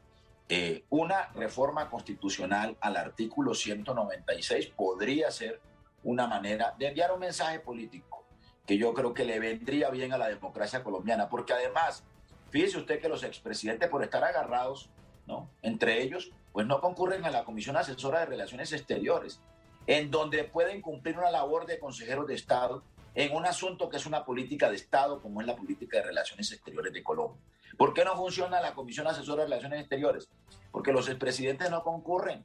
eh, 0.49 0.85
una 0.89 1.29
reforma 1.35 1.91
constitucional 1.91 2.77
al 2.81 2.97
artículo 2.97 3.55
196 3.55 4.69
podría 4.69 5.31
ser 5.31 5.61
una 6.05 6.27
manera 6.27 6.75
de 6.79 6.89
enviar 6.89 7.13
un 7.13 7.21
mensaje 7.21 7.61
político 7.61 8.25
que 8.67 8.79
yo 8.79 8.93
creo 8.95 9.15
que 9.15 9.25
le 9.25 9.39
vendría 9.41 9.91
bien 9.91 10.13
a 10.13 10.19
la 10.19 10.29
democracia 10.29 10.85
colombiana, 10.85 11.29
porque 11.29 11.55
además, 11.55 12.05
fíjese 12.51 12.79
usted 12.79 13.01
que 13.01 13.09
los 13.09 13.25
expresidentes 13.25 13.89
por 13.89 14.05
estar 14.05 14.23
agarrados, 14.25 14.91
¿no? 15.27 15.49
Entre 15.63 16.03
ellos, 16.03 16.33
pues 16.53 16.67
no 16.67 16.81
concurren 16.81 17.25
a 17.25 17.31
la 17.31 17.45
Comisión 17.45 17.77
Asesora 17.79 18.21
de 18.21 18.27
Relaciones 18.27 18.73
Exteriores, 18.73 19.41
en 19.87 20.11
donde 20.11 20.45
pueden 20.45 20.83
cumplir 20.83 21.19
una 21.19 21.31
labor 21.31 21.67
de 21.67 21.79
consejeros 21.79 22.27
de 22.27 22.35
Estado 22.35 22.83
en 23.15 23.35
un 23.35 23.47
asunto 23.47 23.89
que 23.89 23.97
es 23.97 24.05
una 24.05 24.25
política 24.25 24.69
de 24.69 24.77
Estado, 24.77 25.21
como 25.23 25.41
es 25.41 25.47
la 25.47 25.57
política 25.57 25.97
de 25.97 26.05
relaciones 26.05 26.53
exteriores 26.53 26.93
de 26.93 27.03
Colombia. 27.03 27.41
¿Por 27.77 27.95
qué 27.95 28.05
no 28.05 28.17
funciona 28.17 28.61
la 28.61 28.75
Comisión 28.75 29.07
Asesora 29.07 29.43
de 29.43 29.49
Relaciones 29.49 29.81
Exteriores? 29.81 30.29
Porque 30.73 30.93
los 30.93 31.09
expresidentes 31.09 31.71
no 31.71 31.83
concurren 31.83 32.45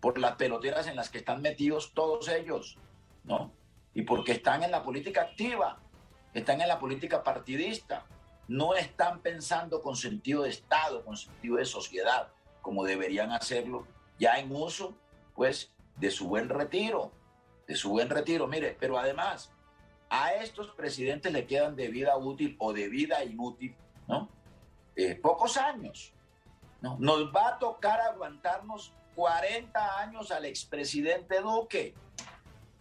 por 0.00 0.18
las 0.18 0.36
peloteras 0.36 0.86
en 0.86 0.96
las 0.96 1.10
que 1.10 1.18
están 1.18 1.42
metidos 1.42 1.92
todos 1.94 2.28
ellos, 2.28 2.78
¿no? 3.24 3.52
Y 3.94 4.02
porque 4.02 4.32
están 4.32 4.62
en 4.62 4.70
la 4.70 4.82
política 4.82 5.22
activa, 5.22 5.78
están 6.34 6.60
en 6.60 6.68
la 6.68 6.78
política 6.78 7.22
partidista, 7.22 8.06
no 8.48 8.74
están 8.74 9.20
pensando 9.20 9.80
con 9.80 9.96
sentido 9.96 10.42
de 10.42 10.50
Estado, 10.50 11.04
con 11.04 11.16
sentido 11.16 11.56
de 11.56 11.64
sociedad, 11.64 12.28
como 12.60 12.84
deberían 12.84 13.30
hacerlo, 13.32 13.86
ya 14.18 14.38
en 14.38 14.54
uso, 14.54 14.94
pues, 15.34 15.72
de 15.96 16.10
su 16.10 16.28
buen 16.28 16.48
retiro, 16.48 17.12
de 17.66 17.76
su 17.76 17.90
buen 17.90 18.10
retiro. 18.10 18.46
Mire, 18.46 18.76
pero 18.78 18.98
además, 18.98 19.52
a 20.10 20.34
estos 20.34 20.68
presidentes 20.70 21.32
le 21.32 21.46
quedan 21.46 21.76
de 21.76 21.88
vida 21.88 22.16
útil 22.16 22.56
o 22.58 22.72
de 22.72 22.88
vida 22.88 23.24
inútil, 23.24 23.74
¿no? 24.06 24.28
Eh, 24.96 25.14
pocos 25.16 25.56
años. 25.56 26.12
¿no? 26.80 26.96
Nos 26.98 27.34
va 27.34 27.48
a 27.48 27.58
tocar 27.58 28.00
aguantarnos 28.00 28.92
40 29.14 29.98
años 30.00 30.30
al 30.30 30.44
expresidente 30.44 31.40
Duque, 31.40 31.94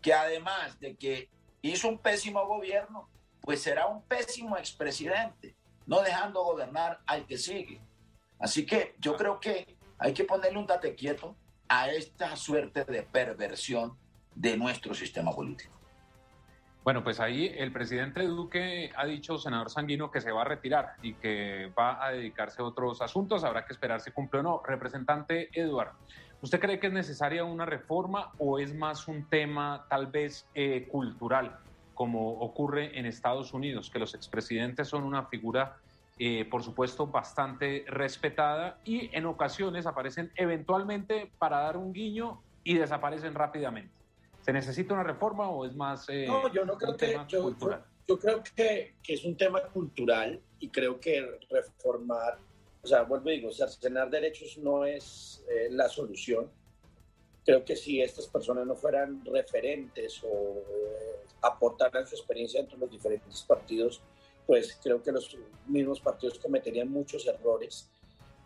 que 0.01 0.13
además 0.13 0.79
de 0.79 0.95
que 0.95 1.29
hizo 1.61 1.87
un 1.87 1.97
pésimo 1.97 2.45
gobierno, 2.45 3.09
pues 3.41 3.61
será 3.61 3.87
un 3.87 4.01
pésimo 4.03 4.57
expresidente, 4.57 5.55
no 5.85 6.01
dejando 6.01 6.43
gobernar 6.43 6.99
al 7.05 7.25
que 7.25 7.37
sigue. 7.37 7.81
Así 8.39 8.65
que 8.65 8.95
yo 8.99 9.15
creo 9.15 9.39
que 9.39 9.77
hay 9.97 10.13
que 10.13 10.23
ponerle 10.23 10.59
un 10.59 10.67
tate 10.67 10.95
quieto 10.95 11.35
a 11.67 11.89
esta 11.89 12.35
suerte 12.35 12.83
de 12.83 13.03
perversión 13.03 13.97
de 14.35 14.57
nuestro 14.57 14.93
sistema 14.93 15.31
político. 15.31 15.73
Bueno, 16.83 17.01
pues 17.01 17.21
ahí 17.21 17.49
el 17.57 17.71
presidente 17.71 18.27
Duque 18.27 18.91
ha 18.97 19.05
dicho, 19.05 19.37
senador 19.37 19.69
Sanguino, 19.69 20.11
que 20.11 20.19
se 20.19 20.33
va 20.33 20.41
a 20.41 20.45
retirar 20.45 20.89
y 21.01 21.13
que 21.13 21.71
va 21.79 22.05
a 22.05 22.11
dedicarse 22.11 22.61
a 22.61 22.65
otros 22.65 23.01
asuntos. 23.01 23.45
Habrá 23.45 23.65
que 23.65 23.71
esperar 23.71 24.01
si 24.01 24.11
cumple 24.11 24.41
o 24.41 24.43
no. 24.43 24.61
Representante 24.65 25.49
Eduardo, 25.53 25.93
¿usted 26.41 26.59
cree 26.59 26.81
que 26.81 26.87
es 26.87 26.93
necesaria 26.93 27.45
una 27.45 27.65
reforma 27.65 28.33
o 28.37 28.59
es 28.59 28.75
más 28.75 29.07
un 29.07 29.29
tema 29.29 29.85
tal 29.89 30.07
vez 30.07 30.49
eh, 30.55 30.85
cultural, 30.89 31.57
como 31.93 32.39
ocurre 32.39 32.99
en 32.99 33.05
Estados 33.05 33.53
Unidos, 33.53 33.89
que 33.89 33.99
los 33.99 34.13
expresidentes 34.13 34.89
son 34.89 35.05
una 35.05 35.27
figura, 35.27 35.77
eh, 36.19 36.43
por 36.43 36.63
supuesto, 36.63 37.07
bastante 37.07 37.85
respetada 37.87 38.81
y 38.83 39.09
en 39.15 39.25
ocasiones 39.25 39.85
aparecen 39.85 40.33
eventualmente 40.35 41.31
para 41.37 41.59
dar 41.59 41.77
un 41.77 41.93
guiño 41.93 42.41
y 42.61 42.73
desaparecen 42.73 43.35
rápidamente? 43.35 44.02
¿Se 44.43 44.51
necesita 44.51 44.93
una 44.93 45.03
reforma 45.03 45.49
o 45.49 45.65
es 45.65 45.73
más 45.73 46.05
eh, 46.09 46.25
no, 46.27 46.51
yo 46.51 46.65
no 46.65 46.77
creo 46.77 46.97
que, 46.97 47.17
yo, 47.29 47.55
Yo, 48.07 48.19
creo 48.19 48.43
que, 48.43 48.95
que, 49.01 49.13
es 49.13 49.23
un 49.23 49.37
tema 49.37 49.63
cultural 49.63 50.41
y 50.59 50.69
creo 50.69 50.99
que 50.99 51.39
reformar, 51.49 52.39
o 52.81 52.87
sea, 52.87 53.03
vuelvo 53.03 53.29
y 53.29 53.37
digo, 53.37 53.51
cercenar 53.53 54.09
derechos 54.09 54.57
no 54.57 54.85
es 54.85 55.45
eh, 55.49 55.69
la 55.71 55.87
solución. 55.87 56.51
Creo 57.45 57.63
que 57.63 57.77
si 57.77 58.01
estas 58.01 58.27
personas 58.27 58.67
no 58.67 58.75
fueran 58.75 59.23
referentes 59.25 60.21
o 60.23 60.57
eh, 60.57 61.25
aportaran 61.41 62.05
su 62.05 62.15
experiencia 62.15 62.59
entre 62.59 62.77
los 62.77 62.91
diferentes 62.91 63.41
partidos, 63.43 64.01
pues 64.45 64.77
creo 64.83 65.01
que 65.01 65.13
los 65.13 65.37
mismos 65.67 66.01
partidos 66.01 66.37
cometerían 66.37 66.89
muchos 66.89 67.25
errores. 67.27 67.89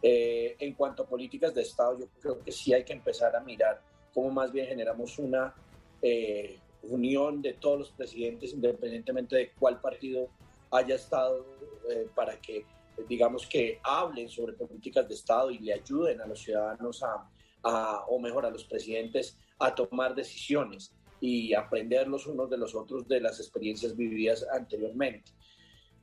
en 0.04 0.74
cuanto 0.75 1.01
a 1.01 1.06
políticas 1.08 1.56
de 1.56 1.63
Estado, 1.63 1.98
yo 2.00 2.08
creo 2.22 2.39
que 2.44 2.51
sí 2.51 2.72
hay 2.72 2.84
que 2.84 2.94
empezar 2.94 3.36
a 3.36 3.39
mirar 3.39 3.82
cómo 4.13 4.30
más 4.30 4.51
bien 4.51 4.68
generamos 4.68 5.18
una 5.18 5.56
eh, 6.01 6.60
unión 6.84 7.42
de 7.42 7.54
todos 7.54 7.80
los 7.80 7.92
presidentes, 7.92 8.54
independientemente 8.54 9.36
de 9.36 9.51
cuál 9.51 9.80
partido 9.82 10.30
haya 10.72 10.96
estado, 10.96 11.46
eh, 11.89 12.08
para 12.16 12.39
que, 12.39 12.66
digamos, 13.08 13.48
que 13.48 13.80
hablen 13.84 14.30
sobre 14.30 14.54
políticas 14.54 15.08
de 15.08 15.16
Estado 15.16 15.51
y 15.51 15.60
le 15.60 15.74
ayuden 15.74 16.22
a 16.22 16.27
los 16.27 16.42
ciudadanos 16.42 17.04
a, 17.04 18.06
o 18.08 18.20
mejor 18.20 18.46
a 18.46 18.50
los 18.50 18.63
presidentes 18.63 19.38
a 19.60 19.74
tomar 19.75 20.16
decisiones 20.16 20.94
y 21.20 21.54
aprender 21.54 22.08
los 22.08 22.27
unos 22.27 22.50
de 22.50 22.58
los 22.58 22.75
otros 22.75 23.08
de 23.08 23.20
las 23.20 23.39
experiencias 23.39 23.96
vividas 23.96 24.46
anteriormente. 24.54 25.32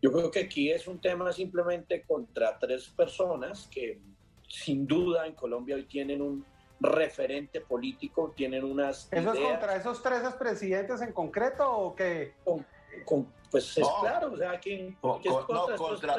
Yo 0.03 0.13
creo 0.13 0.31
que 0.31 0.41
aquí 0.41 0.71
es 0.71 0.87
un 0.87 1.01
tema 1.01 1.33
simplemente 1.33 2.03
contra 2.03 2.59
tres 2.59 2.89
personas 2.89 3.67
que 3.69 4.01
sin 4.49 4.87
duda 4.87 5.27
en 5.27 5.35
Colombia 5.35 5.77
hoy 5.77 5.85
tienen 5.85 6.21
un, 6.21 6.45
referente 6.85 7.61
político, 7.61 8.33
tienen 8.37 8.65
unas... 8.65 9.09
¿Eso 9.11 9.33
es 9.33 9.41
contra 9.41 9.77
esos 9.77 10.03
tres 10.03 10.23
presidentes 10.35 11.01
en 11.01 11.13
concreto 11.13 11.71
o 11.71 11.95
qué? 11.95 12.35
pues 13.51 13.77
es 13.79 13.87
claro, 14.01 14.33
o 14.33 14.37
sea, 14.37 14.61
que, 14.61 14.97
contra, 15.01 15.47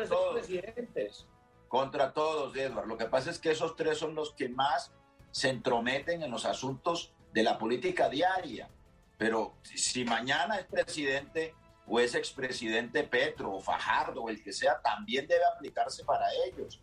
todos. 0.08 0.34
presidentes. 0.34 1.28
Contra 1.68 2.14
todos, 2.14 2.56
Edward. 2.56 2.88
Lo 2.88 2.98
que 2.98 3.06
pasa 3.06 3.30
es 3.30 3.40
que 3.40 3.52
esos 3.52 3.76
tres 3.76 3.98
son 3.98 4.16
los 4.16 4.34
que 4.34 4.50
más 4.50 4.94
se 5.32 5.50
entrometen 5.50 6.24
en 6.24 6.32
los 6.32 6.46
asuntos 6.46 7.14
de 7.34 7.44
la 7.44 7.58
política 7.58 8.08
diaria. 8.10 8.70
Pero 9.18 9.56
si 9.64 10.06
mañana 10.06 10.58
es 10.58 10.66
presidente 10.66 11.54
o 11.88 12.00
es 12.00 12.16
expresidente 12.16 13.04
Petro 13.04 13.54
o 13.54 13.60
Fajardo 13.60 14.24
o 14.24 14.30
el 14.30 14.42
que 14.44 14.54
sea, 14.54 14.82
también 14.82 15.28
debe 15.28 15.44
aplicarse 15.54 16.04
para 16.04 16.26
ellos. 16.48 16.82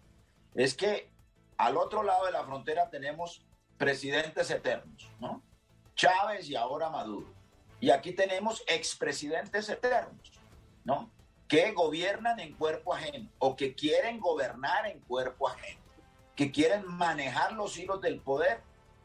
Es 0.55 0.75
que 0.75 1.11
al 1.57 1.77
otro 1.77 2.03
lado 2.03 2.27
de 2.27 2.33
la 2.33 2.45
frontera 2.45 2.91
tenemos 2.91 3.45
presidentes 3.83 4.49
eternos, 4.49 5.11
¿no? 5.19 5.43
Chávez 5.97 6.49
y 6.49 6.55
ahora 6.55 6.89
Maduro. 6.89 7.27
Y 7.81 7.91
aquí 7.91 8.13
tenemos 8.13 8.63
expresidentes 8.69 9.69
eternos, 9.69 10.31
¿no? 10.85 11.11
Que 11.49 11.73
gobiernan 11.73 12.39
en 12.39 12.55
cuerpo 12.55 12.95
ajeno 12.95 13.29
o 13.41 13.57
que 13.57 13.75
quieren 13.75 14.21
gobernar 14.21 14.87
en 14.87 15.01
cuerpo 15.01 15.49
ajeno, 15.49 15.81
que 16.37 16.53
quieren 16.53 16.87
manejar 16.87 17.55
los 17.55 17.77
hilos 17.77 18.01
del 18.01 18.21
poder 18.21 18.61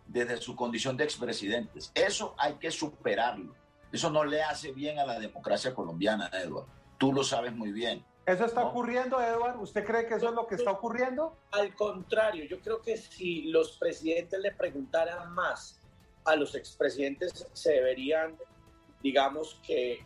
desde 0.05 0.37
su 0.37 0.55
condición 0.55 0.95
de 0.95 1.05
expresidentes. 1.05 1.91
Eso 1.95 2.35
hay 2.37 2.53
que 2.57 2.69
superarlo. 2.69 3.55
Eso 3.91 4.11
no 4.11 4.25
le 4.25 4.43
hace 4.43 4.73
bien 4.73 4.99
a 4.99 5.07
la 5.07 5.19
democracia 5.19 5.73
colombiana, 5.73 6.29
Eduardo. 6.31 6.67
Tú 6.99 7.11
lo 7.11 7.23
sabes 7.23 7.51
muy 7.51 7.71
bien. 7.71 8.05
¿Eso 8.27 8.43
está 8.43 8.65
ocurriendo, 8.65 9.21
Eduardo? 9.21 9.61
¿Usted 9.61 9.85
cree 9.85 10.05
que 10.05 10.15
eso 10.15 10.27
es 10.27 10.35
lo 10.35 10.45
que 10.47 10.55
está 10.55 10.71
ocurriendo? 10.71 11.37
Al 11.51 11.73
contrario, 11.73 12.43
yo 12.43 12.59
creo 12.59 12.81
que 12.81 12.97
si 12.97 13.43
los 13.43 13.77
presidentes 13.77 14.37
le 14.41 14.51
preguntaran 14.51 15.33
más 15.33 15.79
a 16.25 16.35
los 16.35 16.53
expresidentes, 16.53 17.47
se 17.53 17.71
deberían, 17.71 18.37
digamos, 19.01 19.61
que, 19.65 20.03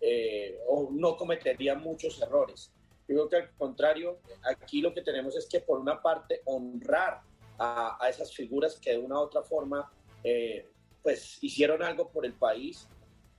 eh, 0.00 0.60
o 0.68 0.90
no 0.92 1.16
cometerían 1.16 1.80
muchos 1.80 2.22
errores. 2.22 2.70
Yo 3.08 3.16
creo 3.16 3.28
que 3.28 3.36
al 3.36 3.50
contrario, 3.56 4.20
aquí 4.44 4.80
lo 4.80 4.94
que 4.94 5.02
tenemos 5.02 5.34
es 5.34 5.48
que 5.48 5.58
por 5.58 5.80
una 5.80 6.00
parte 6.00 6.42
honrar 6.44 7.22
a, 7.58 7.98
esas 8.08 8.32
figuras 8.32 8.78
que 8.78 8.92
de 8.92 8.98
una 8.98 9.16
u 9.16 9.22
otra 9.22 9.42
forma, 9.42 9.90
eh, 10.22 10.70
pues 11.02 11.42
hicieron 11.42 11.82
algo 11.82 12.10
por 12.10 12.24
el 12.24 12.34
país 12.34 12.86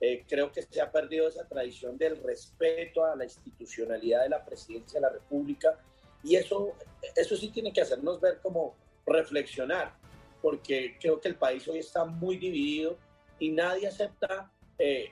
Eh, 0.00 0.24
creo 0.26 0.50
que 0.50 0.62
se 0.62 0.80
ha 0.80 0.90
perdido 0.90 1.28
esa 1.28 1.46
tradición 1.46 1.98
del 1.98 2.22
respeto 2.22 3.04
a 3.04 3.14
la 3.14 3.24
institucionalidad 3.24 4.22
de 4.22 4.30
la 4.30 4.44
presidencia 4.44 4.98
de 4.98 5.06
la 5.06 5.12
República 5.12 5.78
y 6.22 6.36
eso, 6.36 6.72
eso 7.16 7.36
sí 7.36 7.48
tiene 7.48 7.72
que 7.72 7.82
hacernos 7.82 8.20
ver 8.20 8.38
como 8.42 8.74
reflexionar, 9.06 9.94
porque 10.40 10.96
creo 11.00 11.20
que 11.20 11.28
el 11.28 11.36
país 11.36 11.66
hoy 11.68 11.78
está 11.78 12.04
muy 12.04 12.36
dividido 12.36 12.96
y 13.38 13.50
nadie 13.50 13.88
acepta 13.88 14.50
eh, 14.78 15.10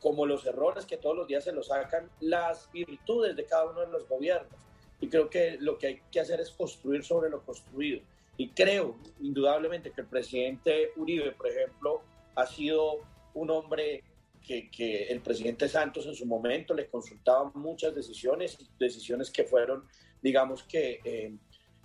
como 0.00 0.26
los 0.26 0.46
errores 0.46 0.86
que 0.86 0.96
todos 0.96 1.16
los 1.16 1.26
días 1.26 1.44
se 1.44 1.52
lo 1.52 1.62
sacan, 1.62 2.10
las 2.20 2.70
virtudes 2.70 3.34
de 3.36 3.44
cada 3.44 3.70
uno 3.70 3.80
de 3.80 3.88
los 3.88 4.08
gobiernos. 4.08 4.60
Y 5.00 5.08
creo 5.08 5.30
que 5.30 5.56
lo 5.60 5.78
que 5.78 5.86
hay 5.86 6.02
que 6.10 6.20
hacer 6.20 6.40
es 6.40 6.50
construir 6.50 7.04
sobre 7.04 7.30
lo 7.30 7.42
construido. 7.42 8.00
Y 8.36 8.50
creo, 8.50 8.96
indudablemente, 9.20 9.90
que 9.90 10.00
el 10.00 10.06
presidente 10.06 10.92
Uribe, 10.96 11.32
por 11.32 11.48
ejemplo, 11.48 12.02
ha 12.36 12.46
sido 12.46 13.00
un 13.34 13.50
hombre 13.50 14.02
que, 14.44 14.70
que, 14.70 15.04
el 15.04 15.20
presidente 15.20 15.68
Santos 15.68 16.06
en 16.06 16.14
su 16.14 16.26
momento 16.26 16.74
le 16.74 16.88
consultaba 16.88 17.50
muchas 17.54 17.94
decisiones, 17.94 18.58
decisiones 18.78 19.30
que 19.30 19.44
fueron, 19.44 19.84
digamos 20.22 20.62
que, 20.62 21.00
eh, 21.04 21.32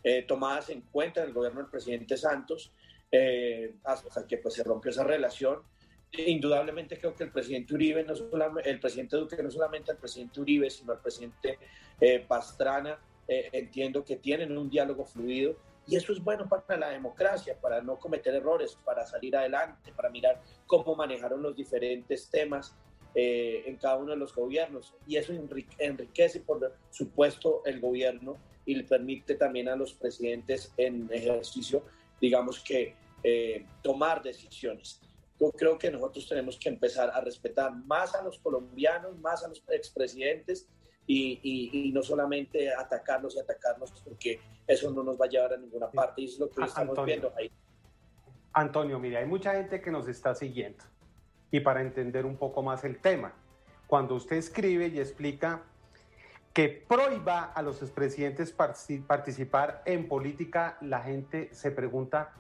eh, 0.04 0.24
tomadas 0.24 0.70
en 0.70 0.82
cuenta 0.82 1.22
en 1.22 1.28
el 1.28 1.34
gobierno 1.34 1.62
del 1.62 1.70
presidente 1.70 2.18
Santos, 2.18 2.72
eh, 3.12 3.76
hasta 3.84 4.26
que 4.28 4.38
pues, 4.38 4.56
se 4.56 4.64
rompió 4.64 4.92
esa 4.92 5.04
relación. 5.04 5.62
Indudablemente 6.12 7.00
creo 7.00 7.16
que 7.16 7.24
el 7.24 7.32
presidente 7.32 7.74
Uribe, 7.74 8.04
no 8.04 8.16
solamente, 8.16 8.70
el 8.70 8.80
presidente 8.80 9.18
Duque, 9.18 9.42
no 9.42 9.50
solamente 9.50 9.92
el 9.92 9.98
presidente 9.98 10.42
Uribe, 10.42 10.70
sino 10.70 10.94
el 10.94 11.00
presidente 11.00 11.58
Pastrana, 12.28 13.00
entiendo 13.28 14.04
que 14.04 14.18
tienen 14.18 14.58
un 14.58 14.70
diálogo 14.70 15.06
fluido 15.06 15.56
y 15.86 15.96
eso 15.96 16.14
es 16.14 16.24
bueno 16.24 16.48
para 16.48 16.78
la 16.78 16.90
democracia, 16.90 17.58
para 17.60 17.82
no 17.82 17.98
cometer 18.00 18.34
errores, 18.34 18.78
para 18.86 19.06
salir 19.06 19.36
adelante, 19.36 19.92
para 19.94 20.10
mirar 20.10 20.42
cómo 20.66 20.96
manejaron 20.96 21.42
los 21.42 21.56
diferentes 21.56 22.30
temas 22.30 22.76
eh, 23.16 23.64
en 23.66 23.78
cada 23.78 23.98
uno 23.98 24.12
de 24.12 24.18
los 24.18 24.34
gobiernos. 24.34 24.96
Y 25.06 25.18
eso 25.18 25.34
enriquece, 25.78 26.40
por 26.40 26.74
supuesto, 26.90 27.62
el 27.66 27.82
gobierno 27.82 28.38
y 28.66 28.76
le 28.76 28.84
permite 28.86 29.36
también 29.36 29.68
a 29.68 29.76
los 29.76 29.94
presidentes 29.94 30.74
en 30.78 31.10
ejercicio, 31.12 31.84
digamos 32.22 32.60
que, 32.62 32.96
eh, 33.24 33.66
tomar 33.82 34.24
decisiones. 34.24 35.02
Yo 35.40 35.52
creo 35.52 35.78
que 35.78 35.92
nosotros 35.92 36.28
tenemos 36.28 36.58
que 36.58 36.70
empezar 36.70 37.10
a 37.10 37.20
respetar 37.20 37.76
más 37.86 38.16
a 38.16 38.24
los 38.24 38.40
colombianos, 38.40 39.18
más 39.20 39.44
a 39.44 39.50
los 39.50 39.64
expresidentes 39.70 40.68
y, 41.06 41.92
no 41.94 42.02
solamente 42.02 42.74
atacarlos 42.74 43.36
y 43.36 43.40
atacarnos 43.40 43.92
porque 44.04 44.40
eso 44.66 44.92
no 44.92 45.04
nos 45.04 45.20
va 45.20 45.26
a 45.26 45.30
llevar 45.30 45.54
a 45.54 45.58
ninguna 45.58 45.90
parte 45.92 46.22
y 46.22 46.26
es 46.26 46.40
lo 46.40 46.50
que 46.50 46.64
estamos 46.64 47.06
viendo 47.06 47.32
ahí. 47.38 47.52
Antonio, 48.54 49.00
mire, 49.00 49.18
hay 49.18 49.26
mucha 49.26 49.54
gente 49.54 49.82
que 49.82 49.92
nos 49.92 50.08
está 50.08 50.36
siguiendo 50.36 50.84
y 51.52 51.60
para 51.60 51.82
entender 51.82 52.26
un 52.26 52.38
poco 52.38 52.64
más 52.64 52.84
el 52.84 53.00
tema, 53.00 53.34
cuando 53.88 54.16
usted 54.16 54.38
escribe 54.38 54.88
y 54.88 55.00
explica 55.00 55.64
que 56.54 56.70
prohíba 56.88 57.44
a 57.44 57.62
los 57.62 57.82
expresidentes 57.82 58.52
participar 58.52 59.82
en 59.86 60.08
política, 60.08 60.78
la 60.82 61.02
gente 61.02 61.50
se 61.52 61.72
pregunta 61.72 62.34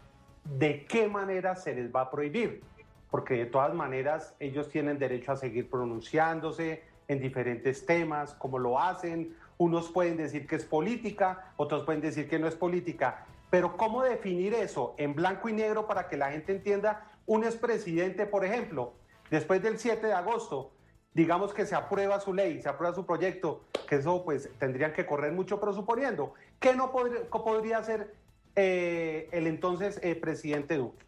de 0.45 0.85
qué 0.85 1.07
manera 1.07 1.55
se 1.55 1.73
les 1.73 1.93
va 1.93 2.01
a 2.01 2.11
prohibir, 2.11 2.61
porque 3.09 3.35
de 3.35 3.45
todas 3.45 3.73
maneras 3.73 4.35
ellos 4.39 4.69
tienen 4.69 4.99
derecho 4.99 5.31
a 5.31 5.35
seguir 5.35 5.69
pronunciándose, 5.69 6.83
en 7.07 7.19
diferentes 7.19 7.85
temas, 7.85 8.33
como 8.33 8.59
lo 8.59 8.79
hacen. 8.79 9.35
Unos 9.57 9.89
pueden 9.89 10.17
decir 10.17 10.47
que 10.47 10.55
es 10.55 10.65
política, 10.65 11.53
otros 11.57 11.83
pueden 11.83 12.01
decir 12.01 12.27
que 12.27 12.39
no 12.39 12.47
es 12.47 12.55
política. 12.55 13.25
Pero 13.49 13.77
¿cómo 13.77 14.01
definir 14.01 14.53
eso 14.53 14.95
en 14.97 15.13
blanco 15.13 15.47
y 15.47 15.53
negro 15.53 15.85
para 15.87 16.07
que 16.07 16.17
la 16.17 16.31
gente 16.31 16.51
entienda? 16.51 17.07
Un 17.25 17.43
expresidente, 17.43 18.25
por 18.25 18.43
ejemplo, 18.43 18.93
después 19.29 19.61
del 19.61 19.77
7 19.77 20.07
de 20.07 20.13
agosto, 20.13 20.71
digamos 21.13 21.53
que 21.53 21.65
se 21.65 21.75
aprueba 21.75 22.19
su 22.19 22.33
ley, 22.33 22.61
se 22.61 22.69
aprueba 22.69 22.95
su 22.95 23.05
proyecto, 23.05 23.61
que 23.87 23.97
eso 23.97 24.23
pues 24.23 24.49
tendrían 24.57 24.93
que 24.93 25.05
correr 25.05 25.31
mucho, 25.31 25.59
pero 25.59 25.73
suponiendo, 25.73 26.33
¿qué 26.59 26.75
no 26.75 26.91
podría, 26.91 27.29
podría 27.29 27.77
hacer 27.77 28.15
eh, 28.55 29.29
el 29.31 29.47
entonces 29.47 29.99
eh, 30.03 30.15
presidente 30.15 30.77
Duque? 30.77 31.05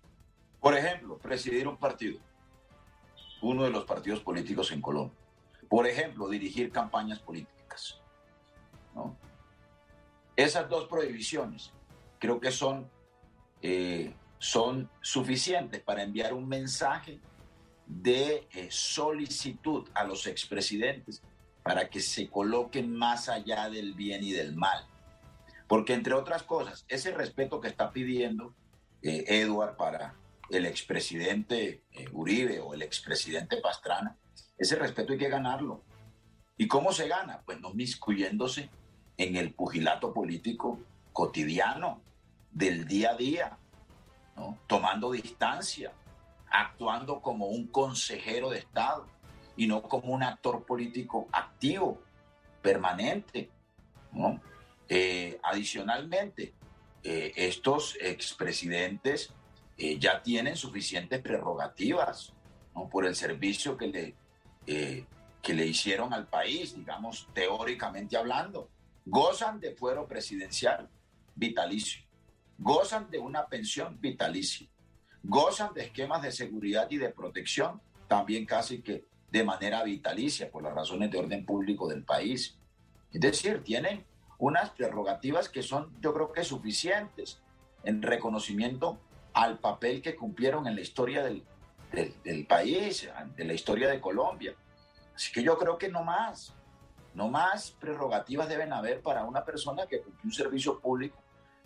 Por 0.59 0.75
ejemplo, 0.75 1.17
presidir 1.17 1.67
un 1.67 1.77
partido, 1.77 2.19
uno 3.41 3.63
de 3.63 3.69
los 3.69 3.85
partidos 3.85 4.19
políticos 4.19 4.71
en 4.71 4.81
Colombia. 4.81 5.24
Por 5.69 5.87
ejemplo, 5.87 6.29
dirigir 6.29 6.71
campañas 6.71 7.19
políticas. 7.19 7.99
Esas 10.35 10.69
dos 10.69 10.87
prohibiciones 10.87 11.71
creo 12.19 12.39
que 12.39 12.51
son, 12.51 12.89
eh, 13.61 14.13
son 14.37 14.89
suficientes 15.01 15.81
para 15.81 16.03
enviar 16.03 16.33
un 16.33 16.47
mensaje 16.47 17.19
de 17.85 18.47
eh, 18.51 18.67
solicitud 18.69 19.87
a 19.93 20.03
los 20.03 20.27
expresidentes 20.27 21.21
para 21.63 21.89
que 21.89 21.99
se 21.99 22.29
coloquen 22.29 22.95
más 22.95 23.29
allá 23.29 23.69
del 23.69 23.93
bien 23.93 24.23
y 24.23 24.31
del 24.31 24.55
mal. 24.55 24.87
Porque 25.67 25.93
entre 25.93 26.13
otras 26.13 26.43
cosas, 26.43 26.85
ese 26.89 27.11
respeto 27.11 27.59
que 27.59 27.69
está 27.69 27.91
pidiendo 27.91 28.53
eh, 29.01 29.23
Edward 29.27 29.77
para 29.77 30.15
el 30.49 30.65
expresidente 30.65 31.81
Uribe 32.11 32.59
o 32.59 32.73
el 32.73 32.83
expresidente 32.83 33.57
Pastrana, 33.57 34.15
ese 34.57 34.75
respeto 34.75 35.13
hay 35.13 35.19
que 35.19 35.29
ganarlo. 35.29 35.83
¿Y 36.57 36.67
cómo 36.67 36.91
se 36.91 37.07
gana? 37.07 37.41
Pues 37.45 37.59
no 37.59 37.73
miscuyéndose 37.73 38.69
en 39.17 39.35
el 39.35 39.53
pugilato 39.53 40.13
político 40.13 40.79
cotidiano, 41.13 42.01
del 42.51 42.87
día 42.87 43.11
a 43.11 43.15
día, 43.15 43.57
tomando 44.65 45.11
distancia, 45.11 45.91
actuando 46.49 47.21
como 47.21 47.47
un 47.47 47.67
consejero 47.67 48.49
de 48.49 48.59
Estado 48.59 49.05
y 49.57 49.67
no 49.67 49.83
como 49.83 50.13
un 50.13 50.23
actor 50.23 50.65
político 50.65 51.27
activo, 51.31 52.01
permanente. 52.61 53.49
Eh, 54.87 55.39
adicionalmente, 55.43 56.53
eh, 57.03 57.33
estos 57.35 57.97
expresidentes 57.99 59.33
eh, 59.77 59.99
ya 59.99 60.21
tienen 60.21 60.55
suficientes 60.55 61.21
prerrogativas 61.21 62.33
por 62.89 63.05
el 63.05 63.15
servicio 63.15 63.77
que 63.77 63.87
le 63.87 64.15
eh, 64.67 65.05
que 65.41 65.53
le 65.53 65.65
hicieron 65.65 66.13
al 66.13 66.27
país, 66.27 66.75
digamos, 66.75 67.27
teóricamente 67.33 68.17
hablando. 68.17 68.69
Gozan 69.05 69.59
de 69.59 69.75
fuero 69.75 70.07
presidencial 70.07 70.89
vitalicio, 71.35 72.03
gozan 72.57 73.11
de 73.11 73.19
una 73.19 73.45
pensión 73.45 73.99
vitalicia, 74.01 74.67
gozan 75.23 75.73
de 75.73 75.83
esquemas 75.83 76.23
de 76.23 76.31
seguridad 76.31 76.87
y 76.89 76.97
de 76.97 77.09
protección, 77.09 77.81
también 78.07 78.45
casi 78.45 78.81
que 78.81 79.05
de 79.31 79.43
manera 79.43 79.83
vitalicia 79.83 80.49
por 80.49 80.63
las 80.63 80.73
razones 80.73 81.11
de 81.11 81.19
orden 81.19 81.45
público 81.45 81.87
del 81.87 82.03
país. 82.03 82.57
Es 83.11 83.21
decir, 83.21 83.63
tienen 83.63 84.03
unas 84.37 84.71
prerrogativas 84.71 85.49
que 85.49 85.61
son, 85.61 85.93
yo 86.01 86.13
creo 86.13 86.31
que 86.31 86.43
suficientes 86.43 87.41
en 87.83 88.01
reconocimiento 88.01 88.99
al 89.33 89.59
papel 89.59 90.01
que 90.01 90.15
cumplieron 90.15 90.65
en 90.67 90.75
la 90.75 90.81
historia 90.81 91.23
del, 91.23 91.43
del, 91.91 92.45
país, 92.45 93.09
de 93.35 93.45
la 93.45 93.53
historia 93.53 93.89
de 93.89 94.01
Colombia. 94.01 94.53
Así 95.15 95.31
que 95.31 95.43
yo 95.43 95.57
creo 95.57 95.77
que 95.77 95.89
no 95.89 96.03
más, 96.03 96.53
no 97.13 97.29
más 97.29 97.71
prerrogativas 97.71 98.49
deben 98.49 98.73
haber 98.73 99.01
para 99.01 99.23
una 99.23 99.45
persona 99.45 99.87
que 99.87 100.01
cumple 100.01 100.21
un 100.25 100.33
servicio 100.33 100.79
público 100.79 101.17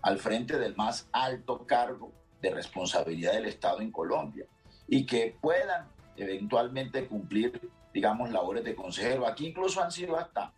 al 0.01 0.19
frente 0.19 0.58
del 0.58 0.75
más 0.75 1.08
alto 1.12 1.65
cargo 1.65 2.12
de 2.41 2.51
responsabilidad 2.51 3.34
del 3.34 3.45
Estado 3.45 3.82
en 3.82 3.91
Colombia 3.91 4.45
y 4.88 5.05
que 5.05 5.36
puedan 5.41 5.88
eventualmente 6.15 7.08
cumplir, 7.08 7.69
digamos, 7.93 8.32
labores 8.32 8.63
de 8.63 8.75
consejero. 8.75 9.25
Aquí 9.25 9.47
incluso 9.47 9.82
han 9.82 9.91
sido 9.91 10.17
hasta, 10.17 10.53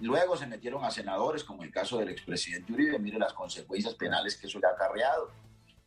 luego 0.00 0.36
se 0.36 0.46
metieron 0.46 0.84
a 0.84 0.90
senadores, 0.90 1.44
como 1.44 1.62
el 1.62 1.70
caso 1.70 1.98
del 1.98 2.10
expresidente 2.10 2.72
Uribe, 2.72 2.98
mire 2.98 3.18
las 3.18 3.32
consecuencias 3.32 3.94
penales 3.94 4.36
que 4.36 4.46
eso 4.46 4.58
le 4.58 4.66
ha 4.66 4.70
acarreado, 4.70 5.30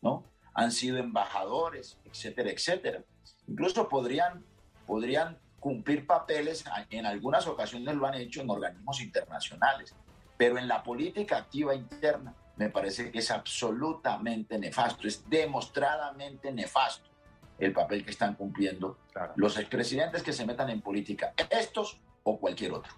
¿no? 0.02 0.24
Han 0.56 0.72
sido 0.72 0.96
embajadores, 0.96 1.98
etcétera, 2.04 2.50
etcétera. 2.50 3.04
Incluso 3.46 3.88
podrían, 3.88 4.42
podrían 4.86 5.38
cumplir 5.60 6.06
papeles, 6.06 6.64
en 6.88 7.04
algunas 7.04 7.46
ocasiones 7.46 7.94
lo 7.94 8.06
han 8.06 8.14
hecho 8.14 8.40
en 8.40 8.48
organismos 8.48 9.02
internacionales, 9.02 9.94
pero 10.38 10.56
en 10.58 10.66
la 10.66 10.82
política 10.82 11.36
activa 11.36 11.74
interna 11.74 12.34
me 12.56 12.70
parece 12.70 13.10
que 13.10 13.18
es 13.18 13.30
absolutamente 13.30 14.58
nefasto, 14.58 15.06
es 15.06 15.28
demostradamente 15.28 16.50
nefasto 16.50 17.10
el 17.58 17.72
papel 17.74 18.02
que 18.02 18.10
están 18.10 18.34
cumpliendo 18.34 18.98
los 19.36 19.58
expresidentes 19.58 20.22
que 20.22 20.32
se 20.32 20.46
metan 20.46 20.70
en 20.70 20.80
política, 20.80 21.34
estos 21.50 22.00
o 22.22 22.38
cualquier 22.38 22.72
otro. 22.72 22.92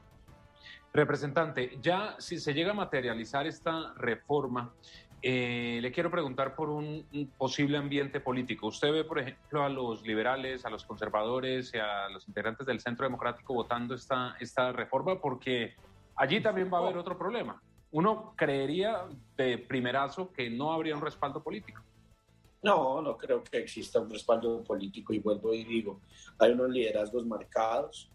Representante, 0.92 1.76
ya 1.82 2.14
si 2.18 2.38
se 2.38 2.54
llega 2.54 2.70
a 2.70 2.74
materializar 2.74 3.46
esta 3.46 3.94
reforma, 3.94 4.72
eh, 5.20 5.78
le 5.83 5.90
quiero 5.90 6.11
preguntar 6.11 6.54
por 6.54 6.70
un, 6.70 7.07
posible 7.37 7.76
ambiente 7.76 8.20
político. 8.20 8.68
¿Usted 8.68 8.92
ve, 8.92 9.04
por 9.04 9.18
ejemplo, 9.18 9.64
a 9.64 9.68
los 9.68 10.02
liberales, 10.02 10.64
a 10.64 10.70
los 10.70 10.85
conservadores 10.85 11.72
y 11.74 11.78
a 11.78 12.09
los 12.09 12.26
integrantes 12.28 12.66
del 12.66 12.81
Centro 12.81 13.04
Democrático 13.04 13.54
votando 13.54 13.94
esta, 13.94 14.37
esta 14.38 14.72
reforma? 14.72 15.20
Porque 15.20 15.74
allí 16.16 16.40
también 16.40 16.70
va 16.72 16.78
a 16.78 16.83
haber 16.83 16.98
otro 16.98 17.18
problema. 17.18 17.61
Uno 17.90 18.35
creería 18.37 19.07
de 19.37 19.59
primerazo 19.59 20.33
que 20.33 20.50
no 20.50 20.72
habría 20.72 20.94
un 20.94 21.02
respaldo 21.02 21.42
político. 21.42 21.83
No, 22.62 23.00
no 23.00 23.16
creo 23.16 23.42
que 23.42 23.59
exista 23.59 24.00
un 24.00 24.11
respaldo 24.11 24.62
político 24.64 25.12
y 25.12 25.20
vuelvo 25.20 25.54
y 25.54 25.64
digo, 25.64 26.00
hay 26.38 26.52
unos 26.52 26.70
liderazgos 26.70 27.24
marcados 27.24 28.11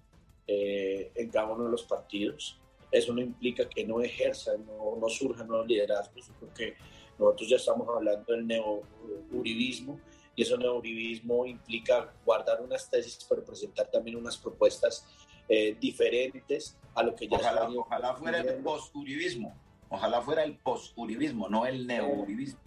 eh, 0.45 1.11
en 1.15 1.29
cada 1.29 1.47
uno 1.53 1.65
de 1.65 1.71
los 1.71 1.83
partidos. 1.83 2.59
Eso 2.93 3.11
no 3.11 3.21
implica 3.21 3.67
que 3.67 3.85
no 3.85 4.01
ejerzan, 4.01 4.65
no, 4.65 4.97
no 5.01 5.09
surjan 5.09 5.47
nuevos 5.47 5.67
liderazgos. 5.67 6.31
porque 6.39 6.75
nosotros 7.17 7.49
ya 7.49 7.55
estamos 7.57 7.87
hablando 7.89 8.31
del 8.31 8.45
neo-uribismo 8.45 9.99
y 10.35 10.43
ese 10.43 10.57
neo-uribismo 10.57 11.45
implica 11.45 12.13
guardar 12.25 12.61
unas 12.61 12.89
tesis, 12.89 13.25
pero 13.27 13.43
presentar 13.43 13.89
también 13.89 14.17
unas 14.17 14.37
propuestas 14.37 15.05
eh, 15.49 15.75
diferentes 15.79 16.77
a 16.95 17.03
lo 17.03 17.15
que 17.15 17.27
ya 17.27 17.37
ojalá, 17.37 17.69
ojalá 17.69 18.15
fuera 18.15 18.39
el 18.39 18.63
post-uribismo, 18.63 19.53
ojalá 19.89 20.21
fuera 20.21 20.43
el 20.43 20.57
post-uribismo, 20.57 21.49
no 21.49 21.65
el 21.65 21.85
neo-uribismo. 21.85 22.59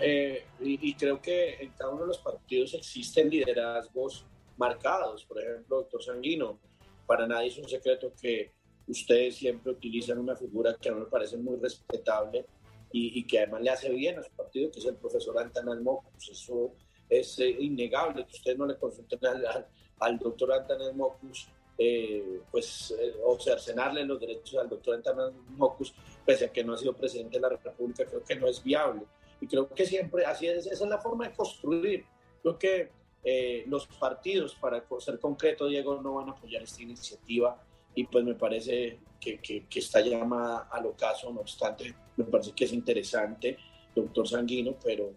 Eh, 0.00 0.44
y, 0.60 0.94
creo 0.94 1.20
que 1.20 1.54
en 1.54 1.70
cada 1.72 1.90
uno 1.90 2.02
de 2.02 2.08
los 2.08 2.18
partidos 2.18 2.74
existen 2.74 3.30
liderazgos 3.30 4.26
marcados. 4.56 5.24
Por 5.24 5.42
ejemplo, 5.42 5.78
doctor 5.78 6.02
Sanguino, 6.02 6.58
para 7.06 7.26
nadie 7.26 7.48
es 7.48 7.58
un 7.58 7.68
secreto 7.68 8.12
que 8.20 8.52
ustedes 8.88 9.36
siempre 9.36 9.72
utilizan 9.72 10.18
una 10.18 10.34
figura 10.34 10.76
que 10.80 10.88
a 10.88 10.92
mí 10.92 11.00
me 11.00 11.06
parece 11.06 11.36
muy 11.36 11.56
respetable 11.56 12.46
y, 12.90 13.26
que 13.26 13.40
además 13.40 13.60
le 13.60 13.70
hace 13.70 13.90
bien 13.90 14.18
a 14.18 14.22
su 14.22 14.30
partido, 14.30 14.70
que 14.70 14.78
es 14.78 14.86
el 14.86 14.96
profesor 14.96 15.38
Antanas 15.38 15.78
Mocus. 15.80 16.30
Eso 16.30 16.72
es 17.08 17.38
eh, 17.38 17.50
innegable 17.50 18.24
que 18.24 18.36
ustedes 18.36 18.56
no 18.56 18.66
le 18.66 18.78
consulten 18.78 19.18
al, 19.26 19.66
al, 20.00 20.18
doctor 20.18 20.52
Antanas 20.52 20.94
Mocus, 20.94 21.48
eh, 21.76 22.40
pues, 22.50 22.94
o 23.24 23.38
cercenarle 23.38 24.04
los 24.04 24.18
derechos 24.18 24.56
al 24.56 24.70
doctor 24.70 24.94
Antanas 24.94 25.32
Mocus, 25.50 25.94
pese 26.24 26.46
a 26.46 26.52
que 26.52 26.64
no 26.64 26.72
ha 26.72 26.78
sido 26.78 26.94
presidente 26.94 27.36
de 27.36 27.42
la 27.42 27.50
República, 27.50 28.06
creo 28.06 28.24
que 28.24 28.36
no 28.36 28.46
es 28.46 28.62
viable. 28.62 29.02
Y 29.40 29.46
creo 29.46 29.68
que 29.68 29.84
siempre, 29.84 30.24
así 30.24 30.46
es, 30.46 30.66
esa 30.66 30.84
es 30.84 30.90
la 30.90 30.98
forma 30.98 31.28
de 31.28 31.34
construir. 31.34 32.06
Creo 32.40 32.58
que 32.58 32.90
eh, 33.22 33.64
los 33.66 33.86
partidos, 33.86 34.54
para 34.54 34.82
ser 34.98 35.20
concreto, 35.20 35.66
Diego, 35.66 36.00
no 36.00 36.14
van 36.14 36.30
a 36.30 36.32
apoyar 36.32 36.62
esta 36.62 36.82
iniciativa 36.82 37.62
y 37.98 38.04
pues 38.04 38.24
me 38.24 38.36
parece 38.36 39.00
que, 39.20 39.40
que, 39.40 39.66
está 39.80 40.00
llamada 40.00 40.68
al 40.70 40.86
ocaso, 40.86 41.32
no 41.32 41.40
obstante, 41.40 41.92
me 42.16 42.22
parece 42.22 42.52
que 42.52 42.64
es 42.64 42.72
interesante, 42.72 43.56
doctor 43.92 44.28
Sanguino, 44.28 44.76
pero, 44.84 45.14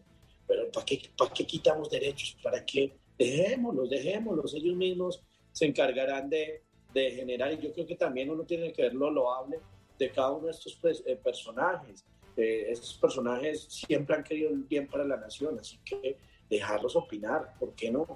pero 0.48 0.72
¿para 0.72 0.84
qué, 0.84 1.00
¿para 1.16 1.32
qué 1.32 1.46
quitamos 1.46 1.92
derechos? 1.92 2.36
¿Para 2.42 2.66
qué? 2.66 2.98
Dejémoslos, 3.20 3.88
dejémoslos, 3.88 4.56
ellos 4.56 4.76
mismos 4.76 5.22
se 5.52 5.68
encargarán 5.68 6.28
de, 6.28 6.64
de 6.92 7.12
generar, 7.12 7.54
y 7.54 7.60
yo 7.60 7.72
creo 7.72 7.86
que 7.86 7.96
también 7.96 8.32
uno 8.32 8.46
tiene 8.46 8.74
que 8.74 8.82
ver 8.82 8.96
lo 8.96 9.12
loable 9.12 9.60
de 10.00 10.10
cada 10.10 10.32
uno 10.32 10.48
de 10.48 10.54
estos 10.54 10.76
pues, 10.82 11.04
eh, 11.06 11.16
personajes 11.16 12.04
estos 12.36 12.96
personajes 12.96 13.66
siempre 13.70 14.16
han 14.16 14.24
querido 14.24 14.50
el 14.50 14.64
bien 14.64 14.88
para 14.88 15.04
la 15.04 15.18
nación, 15.18 15.60
así 15.60 15.78
que 15.86 16.18
dejarlos 16.50 16.96
opinar, 16.96 17.54
¿por 17.60 17.76
qué 17.76 17.92
no? 17.92 18.08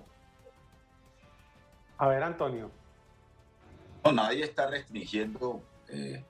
A 1.98 2.08
ver, 2.08 2.24
Antonio. 2.24 2.72
No, 4.06 4.12
nadie 4.12 4.44
está 4.44 4.68
restringiendo 4.68 5.64
eh, 5.90 6.24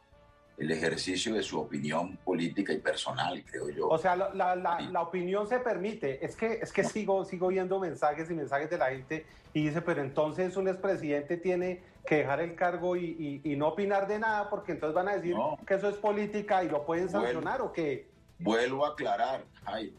el 0.57 0.71
ejercicio 0.71 1.33
de 1.33 1.43
su 1.43 1.59
opinión 1.59 2.15
política 2.23 2.71
y 2.71 2.77
personal, 2.77 3.43
creo 3.43 3.69
yo. 3.69 3.89
O 3.89 3.97
sea, 3.97 4.15
la, 4.15 4.33
la, 4.33 4.55
la, 4.79 5.01
opinión 5.01 5.45
se 5.45 5.59
permite. 5.59 6.23
Es 6.25 6.37
que, 6.37 6.53
es 6.61 6.71
que 6.71 6.85
sigo, 6.85 7.25
sigo 7.25 7.49
viendo 7.49 7.77
mensajes 7.77 8.31
y 8.31 8.33
mensajes 8.33 8.69
de 8.69 8.77
la 8.77 8.91
gente 8.91 9.25
y 9.51 9.65
dice, 9.65 9.81
pero 9.81 10.01
entonces 10.01 10.55
un 10.55 10.69
expresidente 10.69 11.35
tiene 11.35 11.83
que 12.05 12.17
dejar 12.17 12.39
el 12.39 12.55
cargo 12.55 12.95
y, 12.95 13.41
y, 13.43 13.55
no 13.57 13.67
opinar 13.67 14.07
de 14.07 14.19
nada 14.19 14.49
porque 14.49 14.71
entonces 14.71 14.95
van 14.95 15.09
a 15.09 15.15
decir 15.17 15.35
que 15.67 15.73
eso 15.73 15.89
es 15.89 15.97
política 15.97 16.63
y 16.63 16.69
lo 16.69 16.85
pueden 16.85 17.09
sancionar 17.09 17.61
o 17.61 17.73
qué. 17.73 18.07
Vuelvo 18.39 18.85
a 18.85 18.89
aclarar, 18.89 19.43
Jairo. 19.65 19.97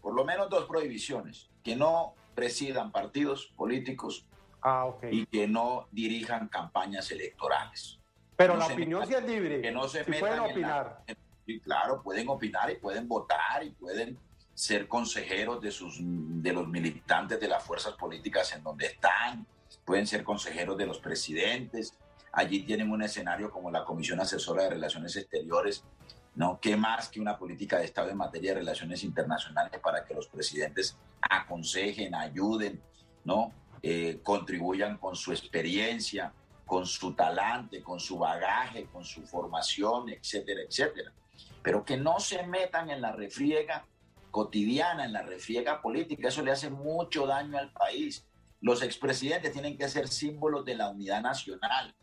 Por 0.00 0.14
lo 0.14 0.24
menos 0.24 0.48
dos 0.48 0.64
prohibiciones. 0.64 1.50
Que 1.62 1.76
no 1.76 2.14
presidan 2.34 2.90
partidos 2.90 3.52
políticos 3.54 4.26
ah, 4.62 4.86
okay. 4.86 5.20
y 5.20 5.26
que 5.26 5.46
no 5.46 5.88
dirijan 5.90 6.48
campañas 6.48 7.10
electorales. 7.10 7.98
Pero 8.36 8.56
la 8.56 8.66
opinión 8.66 9.06
sí 9.06 9.14
es 9.14 9.24
libre. 9.24 9.60
Que 9.60 9.70
no 9.70 9.88
se 9.88 10.04
pueden 10.04 10.40
opinar. 10.40 11.04
y 11.46 11.60
claro, 11.60 12.02
pueden 12.02 12.28
opinar 12.28 12.70
y 12.70 12.76
pueden 12.76 13.06
votar 13.06 13.62
y 13.62 13.70
pueden 13.70 14.18
ser 14.54 14.88
consejeros 14.88 15.60
de, 15.60 15.70
sus, 15.70 15.98
de 16.00 16.52
los 16.52 16.68
militantes 16.68 17.40
de 17.40 17.48
las 17.48 17.62
fuerzas 17.62 17.94
políticas 17.94 18.52
en 18.54 18.62
donde 18.62 18.86
están, 18.86 19.46
pueden 19.84 20.06
ser 20.06 20.24
consejeros 20.24 20.76
de 20.76 20.86
los 20.86 20.98
presidentes. 20.98 21.94
Allí 22.32 22.62
tienen 22.62 22.90
un 22.90 23.02
escenario 23.02 23.50
como 23.50 23.70
la 23.70 23.84
Comisión 23.84 24.20
Asesora 24.20 24.64
de 24.64 24.70
Relaciones 24.70 25.16
Exteriores, 25.16 25.84
¿no? 26.34 26.58
¿Qué 26.60 26.76
más 26.76 27.08
que 27.08 27.20
una 27.20 27.38
política 27.38 27.78
de 27.78 27.84
Estado 27.84 28.10
en 28.10 28.16
materia 28.16 28.52
de 28.52 28.60
relaciones 28.60 29.04
internacionales 29.04 29.80
para 29.82 30.04
que 30.04 30.14
los 30.14 30.28
presidentes 30.28 30.96
aconsejen, 31.20 32.14
ayuden, 32.14 32.80
¿no? 33.24 33.52
Eh, 33.84 34.20
contribuyan 34.22 34.96
con 34.96 35.16
su 35.16 35.32
experiencia, 35.32 36.32
con 36.64 36.86
su 36.86 37.14
talante, 37.14 37.82
con 37.82 37.98
su 37.98 38.16
bagaje, 38.16 38.86
con 38.86 39.04
su 39.04 39.22
formación, 39.22 40.08
etcétera, 40.08 40.60
etcétera. 40.62 41.12
Pero 41.62 41.84
que 41.84 41.96
no 41.96 42.20
se 42.20 42.46
metan 42.46 42.90
en 42.90 43.00
la 43.00 43.10
refriega 43.10 43.84
cotidiana, 44.30 45.04
en 45.04 45.12
la 45.12 45.22
refriega 45.22 45.82
política. 45.82 46.28
Eso 46.28 46.42
le 46.42 46.52
hace 46.52 46.70
mucho 46.70 47.26
daño 47.26 47.58
al 47.58 47.72
país. 47.72 48.24
Los 48.60 48.82
expresidentes 48.82 49.52
tienen 49.52 49.76
que 49.76 49.88
ser 49.88 50.06
símbolos 50.06 50.64
de 50.64 50.76
la 50.76 50.88
unidad 50.88 51.20
nacional, 51.20 51.94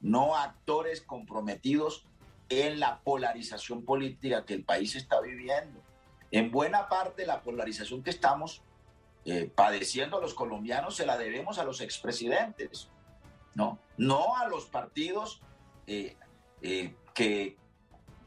no 0.00 0.36
actores 0.36 1.02
comprometidos 1.02 2.06
en 2.48 2.80
la 2.80 3.00
polarización 3.00 3.84
política 3.84 4.46
que 4.46 4.54
el 4.54 4.64
país 4.64 4.96
está 4.96 5.20
viviendo. 5.20 5.82
En 6.30 6.50
buena 6.50 6.88
parte 6.88 7.26
la 7.26 7.42
polarización 7.42 8.02
que 8.02 8.10
estamos 8.10 8.62
eh, 9.24 9.50
padeciendo 9.54 10.20
los 10.20 10.34
colombianos 10.34 10.96
se 10.96 11.06
la 11.06 11.18
debemos 11.18 11.58
a 11.58 11.64
los 11.64 11.80
expresidentes. 11.80 12.90
¿no? 13.54 13.78
No 13.96 14.36
a 14.36 14.48
los 14.48 14.66
partidos 14.66 15.40
eh, 15.86 16.16
eh, 16.62 16.94
que 17.14 17.56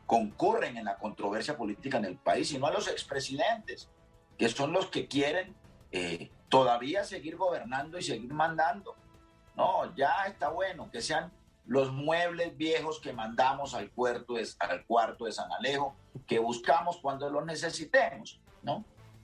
concurren 0.05 0.77
en 0.77 0.85
la 0.85 0.97
controversia 0.97 1.57
política 1.57 1.97
en 1.97 2.05
el 2.05 2.17
país, 2.17 2.49
sino 2.49 2.67
a 2.67 2.71
los 2.71 2.87
expresidentes, 2.87 3.89
que 4.37 4.49
son 4.49 4.73
los 4.73 4.87
que 4.87 5.07
quieren 5.07 5.55
eh, 5.91 6.31
todavía 6.49 7.03
seguir 7.03 7.37
gobernando 7.37 7.97
y 7.97 8.03
seguir 8.03 8.33
mandando. 8.33 8.95
No, 9.55 9.95
ya 9.95 10.25
está 10.25 10.49
bueno 10.49 10.89
que 10.91 11.01
sean 11.01 11.31
los 11.65 11.91
muebles 11.93 12.57
viejos 12.57 12.99
que 12.99 13.13
mandamos 13.13 13.73
al 13.73 13.89
cuarto 13.91 14.33
de, 14.33 14.47
al 14.59 14.85
cuarto 14.85 15.25
de 15.25 15.31
San 15.31 15.51
Alejo, 15.51 15.95
que 16.27 16.39
buscamos 16.39 16.97
cuando 16.97 17.29
los 17.29 17.45
necesitemos, 17.45 18.39
¿no? 18.61 18.83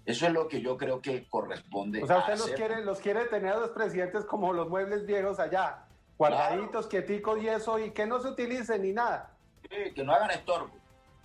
Eso 0.10 0.26
es 0.26 0.34
lo 0.34 0.48
que 0.48 0.60
yo 0.60 0.76
creo 0.76 1.04
que 1.04 1.28
corresponde. 1.30 2.02
O 2.02 2.08
sea, 2.08 2.17
usted 2.17 2.36
los 2.39 2.50
quiere, 2.54 2.84
los 2.84 3.00
quiere 3.00 3.26
tener 3.26 3.54
a 3.54 3.58
los 3.60 3.69
presidentes 3.69 4.26
como 4.26 4.54
los 4.54 4.67
muebles 4.67 5.06
viejos 5.06 5.39
allá, 5.39 5.86
guardaditos, 6.17 6.88
quieticos 6.88 7.39
y 7.43 7.48
eso, 7.48 7.78
y 7.78 7.91
que 7.91 8.08
no 8.08 8.19
se 8.19 8.30
utilicen 8.30 8.82
ni 8.82 8.91
nada. 8.91 9.38
que 9.69 10.04
no 10.04 10.12
hagan 10.12 10.32
estorbo, 10.32 10.72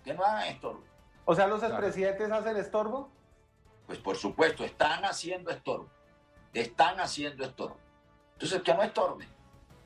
que 0.05 0.13
no 0.13 0.23
hagan 0.23 0.49
estorbo. 0.49 0.85
O 1.25 1.35
sea, 1.35 1.47
¿los 1.47 1.63
expresidentes 1.63 2.31
hacen 2.31 2.59
estorbo? 2.59 3.09
Pues 3.87 3.99
por 4.01 4.17
supuesto, 4.17 4.67
están 4.67 5.03
haciendo 5.07 5.51
estorbo, 5.51 5.89
están 6.53 7.01
haciendo 7.01 7.43
estorbo. 7.43 7.79
Entonces, 8.35 8.61
que 8.61 8.75
no 8.75 8.83
estorben, 8.83 9.29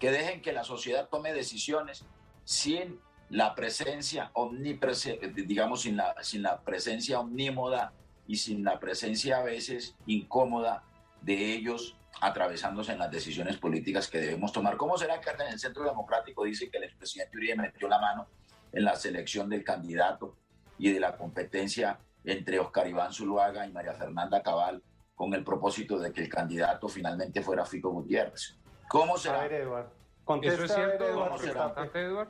que 0.00 0.10
dejen 0.10 0.42
que 0.42 0.52
la 0.52 0.64
sociedad 0.64 1.08
tome 1.08 1.32
decisiones 1.32 2.04
sin 2.42 3.00
la 3.30 3.54
presencia 3.54 4.32
omnipresente, 4.32 5.28
digamos, 5.28 5.82
sin 5.82 5.96
la, 5.96 6.16
sin 6.24 6.42
la 6.42 6.62
presencia 6.62 7.20
omnímoda 7.20 7.92
y 8.28 8.36
sin 8.36 8.62
la 8.62 8.78
presencia 8.78 9.38
a 9.38 9.42
veces 9.42 9.96
incómoda 10.06 10.84
de 11.22 11.54
ellos 11.54 11.96
atravesándose 12.20 12.92
en 12.92 12.98
las 12.98 13.10
decisiones 13.10 13.56
políticas 13.56 14.08
que 14.08 14.20
debemos 14.20 14.52
tomar. 14.52 14.76
¿Cómo 14.76 14.96
será 14.98 15.20
que 15.20 15.30
en 15.30 15.52
el 15.52 15.58
Centro 15.58 15.84
Democrático 15.84 16.44
dice 16.44 16.70
que 16.70 16.76
el 16.76 16.84
expresidente 16.84 17.36
Uribe 17.36 17.56
metió 17.56 17.88
la 17.88 17.98
mano 17.98 18.28
en 18.72 18.84
la 18.84 18.94
selección 18.96 19.48
del 19.48 19.64
candidato 19.64 20.36
y 20.78 20.92
de 20.92 21.00
la 21.00 21.16
competencia 21.16 21.98
entre 22.22 22.60
Oscar 22.60 22.86
Iván 22.86 23.12
Zuluaga 23.12 23.66
y 23.66 23.72
María 23.72 23.94
Fernanda 23.94 24.42
Cabal 24.42 24.82
con 25.14 25.32
el 25.34 25.42
propósito 25.42 25.98
de 25.98 26.12
que 26.12 26.20
el 26.20 26.28
candidato 26.28 26.86
finalmente 26.88 27.42
fuera 27.42 27.64
Fico 27.64 27.90
Gutiérrez? 27.90 28.56
¿Cómo 28.88 29.16
será? 29.16 29.40
A 29.40 29.48
ver, 29.48 29.62
Eduardo. 29.62 29.90
¿Eso 30.42 30.64
es 30.64 30.74
cierto, 30.74 31.04
Eduardo? 31.08 32.26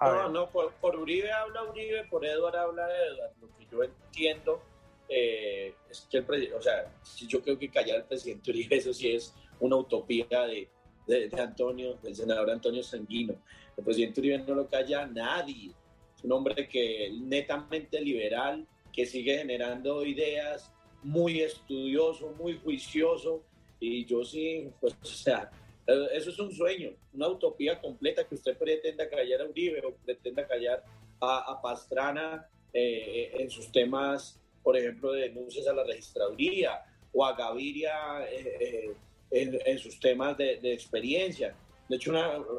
No, 0.00 0.28
no, 0.30 0.48
por, 0.48 0.72
por, 0.74 0.96
Uribe 0.96 1.30
habla 1.32 1.62
Uribe, 1.64 2.04
por 2.04 2.24
Eduardo 2.24 2.58
habla 2.58 2.86
Eduardo. 2.88 3.34
Lo 3.40 3.48
que 3.56 3.66
yo 3.70 3.84
entiendo 3.84 4.62
eh, 5.08 5.74
es 5.90 6.06
que 6.10 6.18
el 6.18 6.52
o 6.54 6.62
sea, 6.62 6.92
yo 7.28 7.42
creo 7.42 7.58
que 7.58 7.70
callar 7.70 7.98
al 7.98 8.06
presidente 8.06 8.50
Uribe, 8.50 8.76
eso 8.76 8.92
sí 8.92 9.10
es 9.10 9.34
una 9.60 9.76
utopía 9.76 10.26
de, 10.46 10.68
de, 11.06 11.30
Antonio, 11.40 11.98
del 12.02 12.14
senador 12.14 12.50
Antonio 12.50 12.82
Sanguino. 12.82 13.34
El 13.76 13.84
presidente 13.84 14.20
Uribe 14.20 14.38
no 14.38 14.54
lo 14.54 14.68
calla 14.68 15.06
nadie. 15.06 15.72
Es 16.16 16.24
un 16.24 16.32
hombre 16.32 16.68
que 16.68 17.12
netamente 17.12 18.00
liberal, 18.00 18.66
que 18.92 19.06
sigue 19.06 19.38
generando 19.38 20.04
ideas, 20.04 20.72
muy 21.02 21.40
estudioso, 21.40 22.34
muy 22.38 22.58
juicioso. 22.58 23.44
Y 23.80 24.04
yo 24.06 24.24
sí, 24.24 24.70
pues, 24.80 24.96
o 25.02 25.06
sea, 25.06 25.50
eso 25.86 26.30
es 26.30 26.38
un 26.38 26.50
sueño, 26.50 26.92
una 27.12 27.28
utopía 27.28 27.78
completa 27.80 28.26
que 28.26 28.36
usted 28.36 28.56
pretenda 28.56 29.08
callar 29.08 29.42
a 29.42 29.44
Uribe 29.44 29.82
o 29.84 29.94
pretenda 29.94 30.46
callar 30.46 30.82
a, 31.20 31.60
Pastrana 31.62 32.48
eh, 32.72 33.32
en 33.38 33.50
sus 33.50 33.70
temas 33.70 34.40
por 34.64 34.76
ejemplo, 34.76 35.12
de 35.12 35.28
denuncias 35.28 35.68
a 35.68 35.74
la 35.74 35.84
registraduría 35.84 36.82
o 37.12 37.24
a 37.24 37.36
Gaviria 37.36 38.24
eh, 38.28 38.96
eh, 39.30 39.60
en, 39.66 39.78
sus 39.78 40.00
temas 40.00 40.36
de, 40.38 40.58
experiencia. 40.72 41.54
De 41.88 41.96
hecho, 41.96 42.12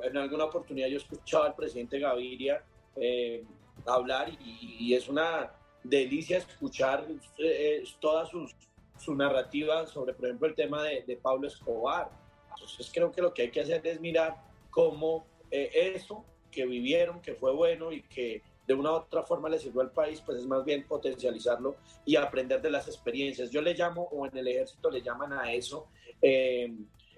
en 0.04 0.16
alguna 0.16 0.46
oportunidad 0.46 0.88
yo 0.88 0.98
escuchaba 0.98 1.48
al 1.48 1.56
presidente 1.56 2.00
Gaviria 2.00 2.64
hablar 3.88 4.30
y, 4.40 4.94
es 4.94 5.10
una 5.10 5.52
delicia 5.84 6.38
escuchar 6.38 7.06
todas 8.00 8.30
sus, 8.30 8.56
su 8.98 9.16
narrativa 9.16 9.88
sobre, 9.88 10.14
por 10.14 10.26
ejemplo, 10.26 10.48
el 10.48 10.56
tema 10.56 10.84
de, 10.84 11.02
de 11.02 11.18
Pablo 11.18 11.48
Escobar. 11.48 12.10
Entonces 12.52 12.90
creo 12.94 13.12
que 13.12 13.22
lo 13.22 13.34
que 13.34 13.44
hay 13.44 13.52
que 13.52 13.62
hacer 13.62 13.86
es 13.86 14.00
mirar 14.00 14.38
cómo 14.70 15.26
eso 15.50 16.24
que 16.52 16.66
vivieron, 16.66 17.22
que 17.22 17.34
fue 17.34 17.52
bueno 17.52 17.92
y 17.92 18.02
que 18.04 18.42
de 18.68 18.74
una 18.74 18.92
u 18.92 18.96
otra 18.96 19.24
forma 19.24 19.50
le 19.50 19.60
sirvió 19.60 19.82
al 19.82 19.92
país, 19.92 20.22
pues 20.26 20.40
es 20.40 20.46
más 20.46 20.64
bien 20.66 20.88
potencializarlo 20.88 21.76
y 22.06 22.16
aprender 22.16 22.62
de 22.62 22.72
las 22.72 22.88
experiencias. 22.88 23.52
Yo 23.52 23.62
le 23.62 23.74
llamo, 23.74 24.04
o 24.12 24.26
en 24.26 24.38
el 24.38 24.48
ejército 24.48 24.90
le 24.90 25.02
llaman 25.02 25.34
a 25.34 25.54
eso, 25.54 25.88
eh, 26.22 26.74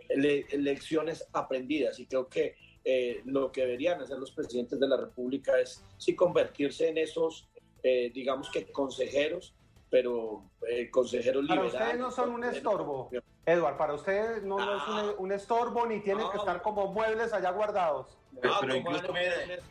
lecciones 0.09 1.27
aprendidas. 1.33 1.99
Y 1.99 2.05
creo 2.05 2.27
que 2.27 2.55
eh, 2.83 3.21
lo 3.25 3.51
que 3.51 3.61
deberían 3.61 4.01
hacer 4.01 4.17
los 4.17 4.31
presidentes 4.31 4.79
de 4.79 4.87
la 4.87 4.97
República 4.97 5.59
es 5.59 5.83
sí 5.97 6.15
convertirse 6.15 6.89
en 6.89 6.97
esos, 6.97 7.47
eh, 7.83 8.11
digamos 8.13 8.49
que 8.49 8.71
consejeros, 8.71 9.53
pero 9.89 10.43
consejeros 10.91 11.43
liberales. 11.43 11.71
Para 11.71 11.85
ustedes 11.85 12.01
no 12.01 12.11
son 12.11 12.31
un 12.31 12.43
estorbo, 12.43 13.09
Eduard, 13.45 13.77
para 13.77 13.93
ustedes 13.93 14.43
no, 14.43 14.59
es 14.59 14.87
un, 14.89 15.15
un, 15.19 15.31
estorbo 15.31 15.85
ni 15.85 16.01
tienen 16.01 16.29
que 16.29 16.37
estar 16.37 16.61
como 16.61 16.87
muebles 16.87 17.31
allá 17.31 17.51
guardados. 17.51 18.17
Pero, 18.41 18.75
incluso, 18.75 19.13
mire, 19.13 19.61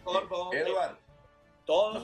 Eduard, 0.52 0.96
todos 1.66 2.02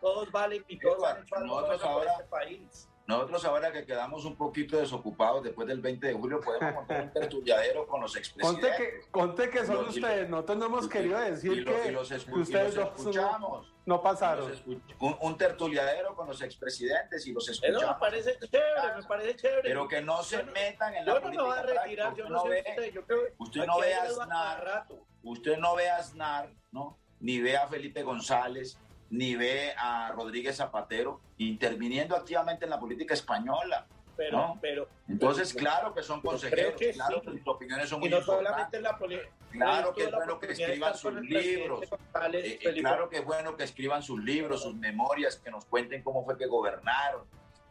todos 0.00 0.32
valen 0.32 0.64
y 0.68 0.78
todos 0.78 0.98
nosotros 1.40 1.82
ahora, 1.84 2.12
este 2.12 2.24
país. 2.24 2.88
Nosotros 3.06 3.44
ahora 3.44 3.72
que 3.72 3.86
quedamos 3.86 4.24
un 4.24 4.36
poquito 4.36 4.76
desocupados 4.76 5.44
después 5.44 5.68
del 5.68 5.80
20 5.80 6.08
de 6.08 6.14
julio 6.14 6.40
podemos 6.40 6.74
montar 6.74 7.04
un 7.04 7.12
tertuliadero 7.12 7.86
con 7.86 8.00
los 8.00 8.16
expresidentes. 8.16 8.68
Conte 8.68 8.84
que, 8.84 9.10
conte 9.12 9.50
que 9.50 9.64
son 9.64 9.88
ustedes, 9.88 10.28
nosotros 10.28 10.58
no 10.58 10.66
hemos 10.66 10.88
querido 10.88 11.18
decir 11.20 11.64
que, 11.64 11.92
los 11.92 12.10
ustedes 12.10 12.74
los 12.74 12.88
escuchamos. 12.98 13.72
No, 13.86 14.02
pasaron. 14.02 14.52
Un, 15.20 15.38
tertuliadero 15.38 16.16
con 16.16 16.26
los 16.26 16.42
expresidentes 16.42 17.24
y 17.28 17.32
los 17.32 17.48
escuchamos. 17.48 17.82
Eso 17.82 17.92
me 17.92 18.00
parece 18.00 18.36
chévere, 18.40 18.96
me 18.96 19.02
parece 19.04 19.36
chévere. 19.36 19.62
Pero 19.62 19.86
que 19.86 20.02
no 20.02 20.24
se 20.24 20.42
metan 20.42 20.92
en 20.92 21.06
la 21.06 21.20
política. 21.20 21.32
Yo 21.32 21.48
no 21.48 21.54
me 21.54 21.62
voy 21.62 21.76
a 21.76 21.82
retirar, 21.82 22.14
yo 22.16 22.28
no, 22.28 22.42
sé 22.42 22.64
usted. 22.66 22.92
Yo 22.92 23.06
creo, 23.06 23.20
usted 23.38 23.66
no 23.66 23.78
ve 23.78 23.94
a 23.94 24.02
Aznar, 24.02 24.86
usted 25.22 25.56
no 25.58 25.76
ve 25.76 25.88
a 25.88 25.98
Aznar, 25.98 26.50
¿no? 26.72 26.98
Ni 27.20 27.40
ve 27.40 27.56
a 27.56 27.66
Felipe 27.66 28.02
González, 28.02 28.78
ni 29.10 29.36
ve 29.36 29.72
a 29.76 30.12
Rodríguez 30.12 30.56
Zapatero 30.56 31.20
interviniendo 31.38 32.16
activamente 32.16 32.64
en 32.64 32.70
la 32.70 32.80
política 32.80 33.14
española. 33.14 33.86
Pero, 34.16 34.56
pero, 34.62 34.88
Entonces, 35.08 35.52
claro 35.52 35.92
que 35.92 36.02
son 36.02 36.22
consejeros, 36.22 36.80
claro 36.94 37.20
que 37.20 37.32
sus 37.32 37.46
opiniones 37.46 37.88
son 37.88 38.00
muy 38.00 38.08
no 38.08 38.18
importantes. 38.18 38.80
La 38.80 38.96
claro 39.50 39.92
que 39.92 40.04
es 40.04 40.10
bueno 40.10 40.38
que 40.38 40.52
escriban 40.52 40.96
sus 40.96 41.14
libros, 41.20 41.82
eh, 42.32 42.58
eh, 42.62 42.74
claro 42.80 43.10
que 43.10 43.18
es 43.18 43.24
bueno 43.24 43.56
que 43.56 43.64
escriban 43.64 44.02
sus 44.02 44.22
libros, 44.22 44.62
sus 44.62 44.74
memorias, 44.74 45.36
que 45.36 45.50
nos 45.50 45.66
cuenten 45.66 46.02
cómo 46.02 46.24
fue 46.24 46.38
que 46.38 46.46
gobernaron, 46.46 47.24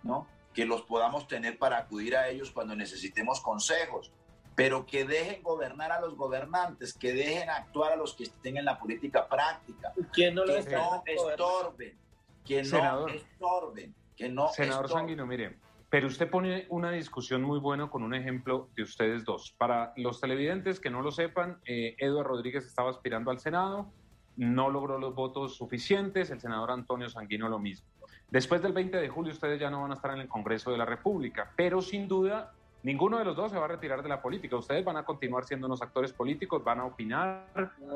¿no? 0.04 0.28
Que 0.54 0.66
los 0.66 0.84
podamos 0.84 1.28
tener 1.28 1.58
para 1.58 1.80
acudir 1.80 2.16
a 2.16 2.30
ellos 2.30 2.52
cuando 2.52 2.76
necesitemos 2.76 3.42
consejos 3.42 4.12
pero 4.56 4.86
que 4.86 5.06
dejen 5.06 5.44
gobernar 5.44 5.92
a 5.92 6.00
los 6.00 6.16
gobernantes, 6.16 6.94
que 6.94 7.14
dejen 7.14 7.50
actuar 7.50 7.94
a 7.94 7.96
los 7.96 8.14
que 8.14 8.24
estén 8.24 8.58
en 8.58 8.66
la 8.66 8.80
política 8.80 9.28
práctica, 9.28 9.94
que 10.14 10.32
no 10.32 10.46
estorben, 10.46 11.98
que 12.46 12.64
no 12.64 13.08
estorben, 13.08 13.96
que 14.16 14.30
no 14.30 14.48
Senador 14.50 14.90
Sanguino, 14.90 15.26
mire, 15.26 15.58
pero 15.90 16.08
usted 16.08 16.30
pone 16.30 16.66
una 16.70 16.92
discusión 16.92 17.42
muy 17.42 17.60
buena 17.60 17.90
con 17.90 18.04
un 18.04 18.14
ejemplo 18.14 18.70
de 18.76 18.84
ustedes 18.84 19.26
dos. 19.26 19.54
Para 19.58 19.94
los 19.98 20.22
televidentes 20.22 20.80
que 20.80 20.90
no 20.90 21.02
lo 21.02 21.12
sepan, 21.12 21.60
eh, 21.66 21.96
Eduardo 22.00 22.36
Rodríguez 22.36 22.66
estaba 22.66 22.90
aspirando 22.90 23.32
al 23.32 23.40
Senado, 23.40 23.92
no 24.38 24.70
logró 24.70 24.98
los 24.98 25.16
votos 25.16 25.56
suficientes, 25.56 26.30
el 26.30 26.42
senador 26.42 26.72
Antonio 26.72 27.10
Sanguino 27.10 27.48
lo 27.48 27.60
mismo. 27.60 27.88
Después 28.30 28.62
del 28.62 28.74
20 28.74 28.98
de 28.98 29.08
julio 29.08 29.32
ustedes 29.32 29.60
ya 29.60 29.70
no 29.70 29.82
van 29.82 29.92
a 29.92 29.94
estar 29.94 30.12
en 30.12 30.20
el 30.20 30.28
Congreso 30.28 30.72
de 30.72 30.78
la 30.78 30.86
República, 30.86 31.52
pero 31.56 31.82
sin 31.82 32.08
duda 32.08 32.54
Ninguno 32.86 33.18
de 33.18 33.26
los 33.26 33.36
dos 33.36 33.52
se 33.52 33.58
va 33.58 33.66
a 33.66 33.68
retirar 33.68 34.04
de 34.04 34.10
la 34.10 34.22
política. 34.22 34.56
Ustedes 34.58 34.86
van 34.86 34.96
a 34.96 35.04
continuar 35.04 35.44
siendo 35.44 35.66
unos 35.66 35.82
actores 35.82 36.14
políticos, 36.14 36.64
van 36.64 36.80
a 36.80 36.86
opinar, 36.86 37.48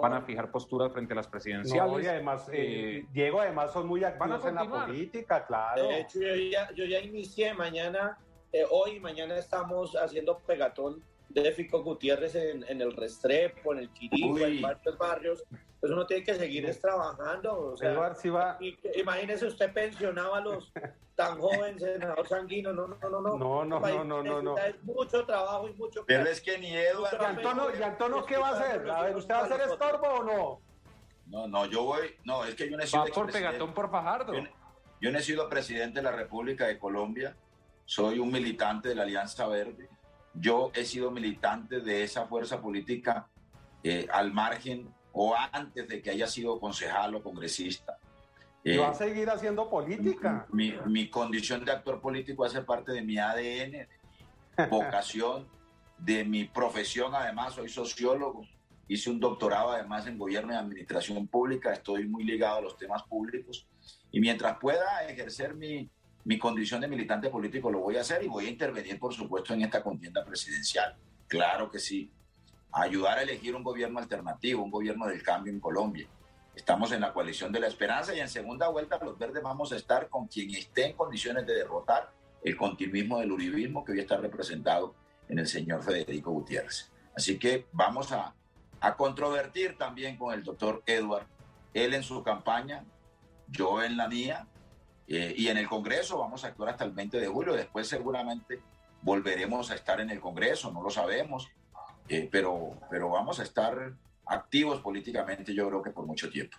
van 0.02 0.14
a 0.14 0.22
fijar 0.24 0.50
posturas 0.50 0.92
frente 0.92 1.14
a 1.14 1.18
las 1.18 1.28
presidenciales. 1.28 2.04
y 2.04 2.08
además, 2.08 2.50
eh, 2.50 2.54
eh, 2.54 3.06
Diego, 3.12 3.40
además 3.40 3.72
son 3.72 3.86
muy 3.86 4.04
activos 4.04 4.44
en 4.46 4.56
la 4.56 4.68
política, 4.68 5.46
claro. 5.46 5.90
De 5.90 6.00
hecho, 6.00 6.20
yo 6.74 6.86
ya, 6.86 7.00
inicié 7.02 7.54
mañana, 7.54 8.18
eh, 8.52 8.66
hoy 8.72 9.00
mañana 9.00 9.38
estamos 9.38 9.96
haciendo 9.96 10.40
pegatón 10.40 11.04
de 11.30 11.52
Fico 11.52 11.84
Gutiérrez 11.84 12.36
en, 12.36 12.82
el 12.82 12.96
Restrepo, 12.96 13.74
en 13.74 13.80
el 13.80 13.90
Quirino, 13.90 14.46
en 14.46 14.62
varios 14.62 14.98
barrios. 14.98 15.44
Pues 15.80 15.92
uno 15.92 16.06
tiene 16.06 16.24
que 16.24 16.36
seguir 16.36 16.70
trabajando. 16.82 17.72
O 17.72 17.78
sea, 17.78 17.94
va... 17.94 18.58
Imagínese 18.96 19.46
usted 19.46 19.72
pensionaba 19.72 20.40
a 20.40 20.42
los 20.42 20.72
tan 21.16 21.40
jóvenes, 21.40 21.82
senador 21.82 22.28
Sanguino. 22.28 22.74
No, 22.74 22.88
no, 22.88 22.98
no, 23.02 23.22
no. 23.22 23.38
No, 23.38 23.66
no, 23.66 23.80
no, 23.80 24.04
no, 24.04 24.24
no, 24.24 24.42
no. 24.42 24.56
mucho 24.84 25.26
trabajo 25.26 25.70
y 25.70 25.74
mucho. 25.74 26.04
Pero 26.06 26.28
es 26.28 26.42
que 26.42 26.58
ni 26.58 26.76
Eduardo. 26.76 27.18
¿Y 27.22 27.26
Antonio, 27.26 27.64
¿y 27.78 27.84
Antonio 27.84 28.26
qué 28.26 28.38
va 28.38 28.50
a 28.50 28.52
hacer? 28.54 28.90
A 28.90 29.04
ver, 29.04 29.16
¿usted 29.16 29.34
va 29.34 29.40
a 29.40 29.46
hacer 29.46 29.62
estorbo 29.62 30.08
o 30.08 30.24
no? 30.24 30.62
No, 31.28 31.48
no, 31.48 31.66
yo 31.68 31.84
voy. 31.84 32.16
No, 32.26 32.44
es 32.44 32.56
que 32.56 32.70
yo 32.70 32.76
necesito. 32.76 33.04
Va 33.04 33.06
por 33.06 33.32
pegatón 33.32 33.74
por 33.74 33.90
Fajardo. 33.92 34.34
Yo, 34.34 34.42
yo 35.00 35.10
he 35.10 35.22
sido 35.22 35.48
presidente 35.48 36.00
de 36.00 36.04
la 36.04 36.12
República 36.12 36.68
de 36.68 36.80
Colombia. 36.80 37.36
Soy 37.86 38.20
un 38.20 38.32
militante 38.32 38.90
de 38.90 38.96
la 38.96 39.04
Alianza 39.04 39.48
Verde 39.48 39.90
yo 40.34 40.72
he 40.74 40.86
sido 40.86 41.12
militante 41.12 41.80
de 41.82 42.04
esa 42.04 42.26
fuerza 42.26 42.62
política 42.62 43.28
eh, 43.84 44.08
al 44.12 44.32
margen 44.32 44.94
o 45.14 45.36
antes 45.52 45.88
de 45.88 46.02
que 46.02 46.12
haya 46.12 46.28
sido 46.28 46.60
concejal 46.60 47.16
o 47.16 47.24
congresista. 47.24 47.98
¿Y 48.64 48.78
va 48.78 48.90
a 48.90 48.92
eh, 48.92 48.96
seguir 48.96 49.30
haciendo 49.30 49.70
política? 49.70 50.46
Mi, 50.52 50.74
mi, 50.86 51.10
condición 51.10 51.64
de 51.64 51.72
actor 51.72 52.02
político 52.02 52.44
hace 52.44 52.62
parte 52.62 52.92
de 52.92 53.02
mi 53.02 53.18
ADN, 53.18 53.88
vocación, 54.70 55.48
de 55.98 56.26
mi 56.26 56.46
profesión. 56.46 57.16
Además, 57.16 57.54
soy 57.54 57.70
sociólogo. 57.70 58.46
Hice 58.88 59.10
un 59.10 59.20
doctorado 59.20 59.72
además 59.72 60.08
en 60.08 60.18
gobierno 60.18 60.54
y 60.54 60.58
administración 60.58 61.28
pública. 61.28 61.72
Estoy 61.72 62.08
muy 62.08 62.24
ligado 62.24 62.58
a 62.58 62.62
los 62.62 62.78
temas 62.78 63.04
públicos. 63.04 63.68
Y 64.12 64.20
mientras 64.20 64.58
pueda 64.58 65.04
ejercer 65.08 65.56
mi, 65.56 65.90
mi 66.26 66.38
condición 66.38 66.82
de 66.82 66.88
militante 66.88 67.30
político 67.30 67.72
lo 67.72 67.80
voy 67.80 67.98
a 67.98 68.02
hacer 68.02 68.24
y 68.24 68.28
voy 68.28 68.46
a 68.46 68.50
intervenir, 68.50 69.00
por 69.00 69.14
supuesto, 69.14 69.54
en 69.54 69.62
esta 69.62 69.82
contienda 69.82 70.24
presidencial. 70.24 70.96
Claro 71.28 71.70
que 71.72 71.80
sí. 71.80 72.12
Ayudar 72.72 73.18
a 73.18 73.24
elegir 73.24 73.56
un 73.56 73.64
gobierno 73.64 74.00
alternativo, 74.00 74.64
un 74.64 74.70
gobierno 74.70 75.08
del 75.08 75.24
cambio 75.24 75.52
en 75.52 75.60
Colombia. 75.60 76.08
Estamos 76.56 76.92
en 76.92 77.02
la 77.02 77.14
coalición 77.14 77.52
de 77.52 77.62
la 77.62 77.68
esperanza 77.68 78.14
y 78.14 78.20
en 78.20 78.28
segunda 78.28 78.68
vuelta 78.68 79.00
los 79.02 79.18
verdes 79.18 79.42
vamos 79.42 79.72
a 79.72 79.78
estar 79.78 80.10
con 80.10 80.28
quien 80.28 80.54
esté 80.54 80.88
en 80.88 80.94
condiciones 80.94 81.48
de 81.48 81.56
derrotar 81.56 82.12
el 82.44 82.58
continuismo 82.58 83.20
del 83.20 83.32
uribismo 83.32 83.84
que 83.84 83.94
hoy 83.94 84.00
está 84.00 84.18
representado 84.18 84.94
en 85.30 85.40
el 85.40 85.48
señor 85.48 85.84
Federico 85.84 86.32
Gutiérrez. 86.32 86.92
Así 87.16 87.40
que 87.40 87.68
vamos 87.72 88.12
a, 88.12 88.36
a 88.82 88.96
controvertir 88.96 89.78
también 89.78 90.18
con 90.18 90.34
el 90.34 90.44
doctor 90.44 90.84
Edward, 90.86 91.28
él 91.74 91.94
en 91.94 92.04
su 92.04 92.24
campaña, 92.24 92.84
yo 93.48 93.82
en 93.82 93.98
la 93.98 94.08
mía, 94.08 94.48
eh, 95.10 95.34
y 95.36 95.48
en 95.48 95.58
el 95.58 95.68
Congreso 95.68 96.20
vamos 96.20 96.46
a 96.46 96.50
actuar 96.50 96.70
hasta 96.70 96.86
el 96.86 96.92
20 96.92 97.20
de 97.20 97.28
julio. 97.28 97.54
Después 97.54 97.88
seguramente 97.88 98.60
volveremos 99.02 99.72
a 99.72 99.76
estar 99.76 100.00
en 100.00 100.12
el 100.12 100.20
Congreso, 100.20 100.72
no 100.72 100.84
lo 100.84 100.92
sabemos, 100.92 101.50
eh, 102.08 102.30
pero, 102.32 102.72
pero 102.92 103.10
vamos 103.10 103.40
a 103.40 103.44
estar 103.44 103.94
activos 104.28 104.82
políticamente 104.82 105.56
yo 105.56 105.68
creo 105.68 105.82
que 105.82 105.90
por 105.90 106.06
mucho 106.06 106.30
tiempo. 106.30 106.58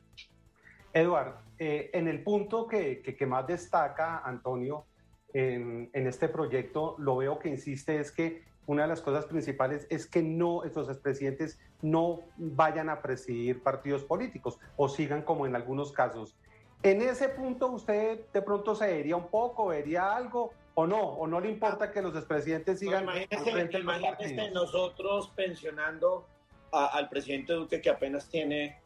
Eduardo, 0.93 1.39
eh, 1.61 1.91
en 1.93 2.09
el 2.09 2.25
punto 2.25 2.67
que, 2.67 3.01
que, 3.03 3.27
más 3.27 3.47
destaca 3.47 4.19
Antonio 4.25 4.85
en, 5.33 5.89
en, 5.93 6.09
este 6.09 6.29
proyecto, 6.29 6.97
lo 6.99 7.19
veo 7.19 7.39
que 7.39 7.49
insiste 7.49 8.01
es 8.01 8.11
que 8.11 8.43
una 8.67 8.83
de 8.83 8.89
las 8.89 9.01
cosas 9.01 9.27
principales 9.27 9.87
es 9.91 10.09
que 10.09 10.23
no, 10.25 10.65
estos 10.65 10.89
expresidentes 10.89 11.61
no 11.83 12.23
vayan 12.37 12.89
a 12.89 13.01
presidir 13.01 13.63
partidos 13.63 14.03
políticos 14.03 14.59
o 14.77 14.89
sigan 14.89 15.23
como 15.23 15.47
en 15.47 15.55
algunos 15.55 15.93
casos 15.93 16.37
en 16.83 17.03
ese 17.03 17.29
punto 17.29 17.69
usted 17.69 18.21
de 18.33 18.43
pronto 18.43 18.75
se 18.75 18.87
vería 18.87 19.17
un 19.17 19.29
poco, 19.29 19.67
vería 19.67 20.17
algo 20.17 20.53
o 20.75 20.87
no, 20.87 21.01
o 21.01 21.27
no 21.27 21.41
le 21.41 21.51
importa 21.51 21.93
que 21.93 22.01
los 22.01 22.15
expresidentes 22.17 22.79
sigan. 22.79 23.07
No, 23.07 23.13
imagínese, 23.17 24.51
nosotros 24.51 25.31
pensionando 25.35 26.27
al 26.73 27.09
presidente 27.09 27.53
Duque 27.53 27.81
que 27.81 27.91
apenas 27.91 28.29
tiene 28.29 28.81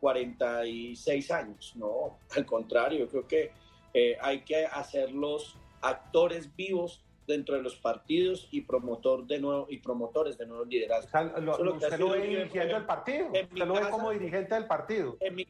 46 0.00 1.30
eh, 1.30 1.32
años. 1.32 1.72
No, 1.76 2.18
al 2.36 2.44
contrario, 2.44 3.08
creo 3.08 3.26
que 3.26 3.52
eh, 3.94 4.16
hay 4.20 4.42
que 4.42 4.66
hacerlos 4.66 5.56
actores 5.80 6.54
vivos 6.54 7.02
dentro 7.26 7.56
de 7.56 7.62
los 7.62 7.76
partidos 7.76 8.48
y 8.50 8.62
promotor 8.62 9.26
de 9.26 9.38
nuevo 9.38 9.66
y 9.70 9.78
promotores 9.78 10.36
de 10.36 10.46
nuevos 10.46 10.68
liderazgos. 10.68 11.42
lo, 11.42 11.74
usted 11.74 11.98
lo 11.98 12.10
ve 12.10 12.26
dirigiendo 12.26 12.76
el 12.76 12.84
partido, 12.84 13.26
usted 13.26 13.48
lo 13.52 13.74
ve 13.74 13.90
como 13.90 14.10
dirigente 14.10 14.54
del 14.54 14.66
partido. 14.66 15.16
En 15.20 15.34
mi, 15.34 15.46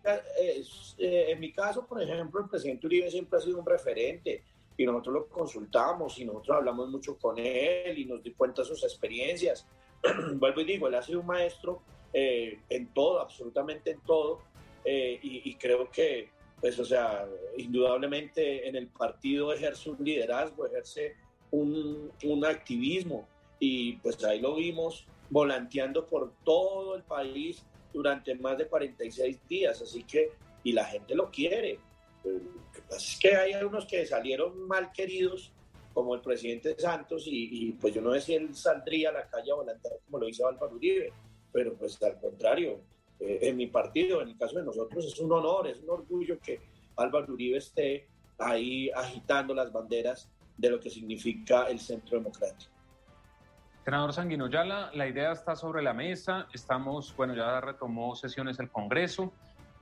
eh, 0.98 1.26
en 1.30 1.40
mi 1.40 1.52
caso, 1.52 1.86
por 1.86 2.02
ejemplo, 2.02 2.40
el 2.42 2.48
presidente 2.48 2.86
Uribe 2.86 3.10
siempre 3.10 3.38
ha 3.38 3.42
sido 3.42 3.58
un 3.58 3.66
referente. 3.66 4.42
y 4.76 4.86
nosotros 4.86 5.14
lo 5.14 5.28
consultamos 5.28 6.18
y 6.18 6.24
nosotros 6.24 6.56
hablamos 6.56 6.88
mucho 6.88 7.18
con 7.18 7.38
él 7.38 7.98
y 7.98 8.06
nos 8.06 8.22
di 8.22 8.32
cuenta 8.32 8.62
de 8.62 8.68
sus 8.68 8.82
experiencias. 8.84 9.66
Vuelvo 10.34 10.60
y 10.62 10.64
digo, 10.64 10.88
él 10.88 10.94
ha 10.94 11.02
sido 11.02 11.20
un 11.20 11.26
maestro 11.26 11.82
eh, 12.12 12.58
en 12.68 12.88
todo, 12.88 13.20
absolutamente 13.20 13.90
en 13.90 14.00
todo, 14.00 14.40
eh, 14.84 15.18
y, 15.22 15.54
creo 15.56 15.90
que, 15.90 16.30
pues, 16.60 16.78
o 16.78 16.84
sea, 16.84 17.28
indudablemente 17.58 18.66
en 18.66 18.76
el 18.76 18.88
partido 18.88 19.52
ejerce 19.52 19.90
un 19.90 20.02
liderazgo, 20.02 20.66
ejerce 20.66 21.16
un, 21.50 22.10
un 22.24 22.44
activismo, 22.44 23.26
y 23.58 23.94
pues 23.94 24.22
ahí 24.24 24.40
lo 24.40 24.54
vimos 24.56 25.06
volanteando 25.28 26.06
por 26.06 26.32
todo 26.44 26.96
el 26.96 27.02
país 27.02 27.62
durante 27.92 28.34
más 28.34 28.58
de 28.58 28.66
46 28.66 29.48
días, 29.48 29.80
así 29.80 30.02
que, 30.02 30.32
y 30.64 30.72
la 30.72 30.84
gente 30.84 31.14
lo 31.14 31.30
quiere. 31.30 31.78
Es 32.90 33.18
que 33.20 33.34
hay 33.36 33.52
algunos 33.52 33.86
que 33.86 34.04
salieron 34.06 34.66
mal 34.66 34.90
queridos, 34.92 35.52
como 35.94 36.14
el 36.14 36.20
presidente 36.20 36.76
Santos, 36.78 37.24
y, 37.26 37.72
pues 37.72 37.94
yo 37.94 38.00
no 38.00 38.12
sé 38.14 38.20
si 38.20 38.34
él 38.34 38.54
saldría 38.54 39.10
a 39.10 39.12
la 39.12 39.28
calle 39.28 39.50
a 39.50 39.56
volantear 39.56 39.94
como 40.04 40.18
lo 40.18 40.28
hizo 40.28 40.46
Álvaro 40.46 40.74
Uribe, 40.76 41.12
pero 41.52 41.74
pues 41.74 42.00
al 42.02 42.18
contrario, 42.20 42.80
eh, 43.18 43.38
en 43.42 43.56
mi 43.56 43.66
partido, 43.66 44.22
en 44.22 44.28
el 44.28 44.38
caso 44.38 44.56
de 44.56 44.64
nosotros, 44.64 45.04
es 45.04 45.18
un 45.18 45.32
honor, 45.32 45.66
es 45.66 45.80
un 45.80 45.90
orgullo 45.90 46.38
que 46.38 46.60
Álvaro 46.96 47.32
Uribe 47.32 47.58
esté 47.58 48.06
ahí 48.38 48.88
agitando 48.90 49.52
las 49.52 49.72
banderas 49.72 50.28
de 50.60 50.70
lo 50.70 50.80
que 50.80 50.90
significa 50.90 51.64
el 51.64 51.80
centro 51.80 52.18
democrático. 52.18 52.70
Senador 53.84 54.12
Sanguino, 54.12 54.48
ya 54.48 54.62
la, 54.64 55.08
idea 55.08 55.32
está 55.32 55.56
sobre 55.56 55.82
la 55.82 55.94
mesa, 55.94 56.46
estamos, 56.52 57.16
bueno, 57.16 57.34
ya 57.34 57.60
retomó 57.60 58.14
sesiones 58.14 58.58
el 58.60 58.70
Congreso. 58.70 59.32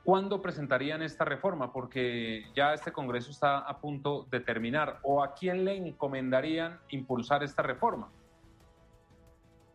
¿Cuándo 0.05 0.41
presentarían 0.41 1.03
esta 1.03 1.25
reforma? 1.25 1.73
Porque 1.73 2.45
ya 2.55 2.73
este 2.73 2.93
Congreso 2.93 3.31
está 3.33 3.59
a 3.59 3.79
punto 3.79 4.27
de 4.31 4.41
terminar. 4.41 5.01
¿O 5.03 5.23
a 5.23 5.35
quién 5.35 5.65
le 5.65 5.77
encomendarían 5.77 6.79
impulsar 6.91 7.43
esta 7.43 7.63
reforma? 7.63 8.09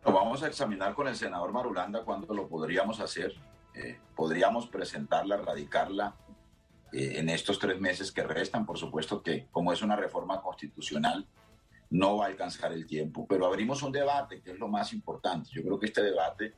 Lo 0.04 0.12
vamos 0.12 0.42
a 0.42 0.48
examinar 0.48 0.94
con 0.94 1.06
el 1.06 1.14
senador 1.14 1.52
Marulanda 1.52 2.02
cuándo 2.02 2.32
lo 2.34 2.48
podríamos 2.48 3.00
hacer. 3.00 3.34
Eh, 3.74 4.00
podríamos 4.16 4.66
presentarla, 4.66 5.36
radicarla 5.36 6.14
eh, 6.92 7.14
en 7.16 7.28
estos 7.28 7.58
tres 7.58 7.80
meses 7.80 8.12
que 8.12 8.22
restan. 8.22 8.66
Por 8.66 8.78
supuesto 8.78 9.22
que 9.22 9.46
como 9.50 9.72
es 9.72 9.82
una 9.82 9.96
reforma 9.96 10.40
constitucional, 10.40 11.26
no 11.90 12.16
va 12.16 12.24
a 12.24 12.28
alcanzar 12.28 12.72
el 12.72 12.86
tiempo, 12.86 13.26
pero 13.28 13.46
abrimos 13.46 13.82
un 13.82 13.92
debate, 13.92 14.42
que 14.42 14.52
es 14.52 14.58
lo 14.58 14.68
más 14.68 14.92
importante. 14.92 15.50
Yo 15.52 15.62
creo 15.62 15.78
que 15.78 15.86
este 15.86 16.02
debate 16.02 16.54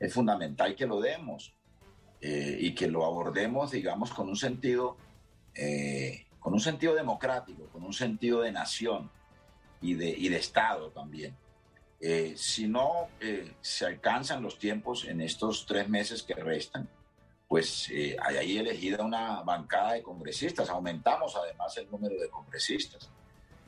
es 0.00 0.12
fundamental 0.12 0.74
que 0.74 0.86
lo 0.86 1.00
demos 1.00 1.54
eh, 2.20 2.56
y 2.60 2.74
que 2.74 2.88
lo 2.88 3.04
abordemos, 3.04 3.70
digamos, 3.70 4.10
con 4.10 4.28
un 4.28 4.36
sentido, 4.36 4.96
eh, 5.54 6.26
con 6.38 6.54
un 6.54 6.60
sentido 6.60 6.94
democrático, 6.94 7.68
con 7.68 7.84
un 7.84 7.92
sentido 7.92 8.40
de 8.40 8.52
nación 8.52 9.10
y 9.80 9.94
de, 9.94 10.08
y 10.08 10.28
de 10.28 10.36
Estado 10.36 10.90
también. 10.90 11.36
Eh, 12.00 12.32
si 12.36 12.66
no 12.66 13.08
se 13.60 13.84
alcanzan 13.86 14.42
los 14.42 14.58
tiempos 14.58 15.04
en 15.04 15.20
estos 15.20 15.66
tres 15.66 15.88
meses 15.88 16.22
que 16.22 16.34
restan, 16.34 16.88
pues 17.50 17.90
hay 18.22 18.36
ahí 18.36 18.58
elegida 18.58 19.04
una 19.04 19.42
bancada 19.42 19.94
de 19.94 20.04
congresistas. 20.04 20.70
Aumentamos 20.70 21.34
además 21.34 21.76
el 21.78 21.90
número 21.90 22.14
de 22.14 22.30
congresistas. 22.30 23.10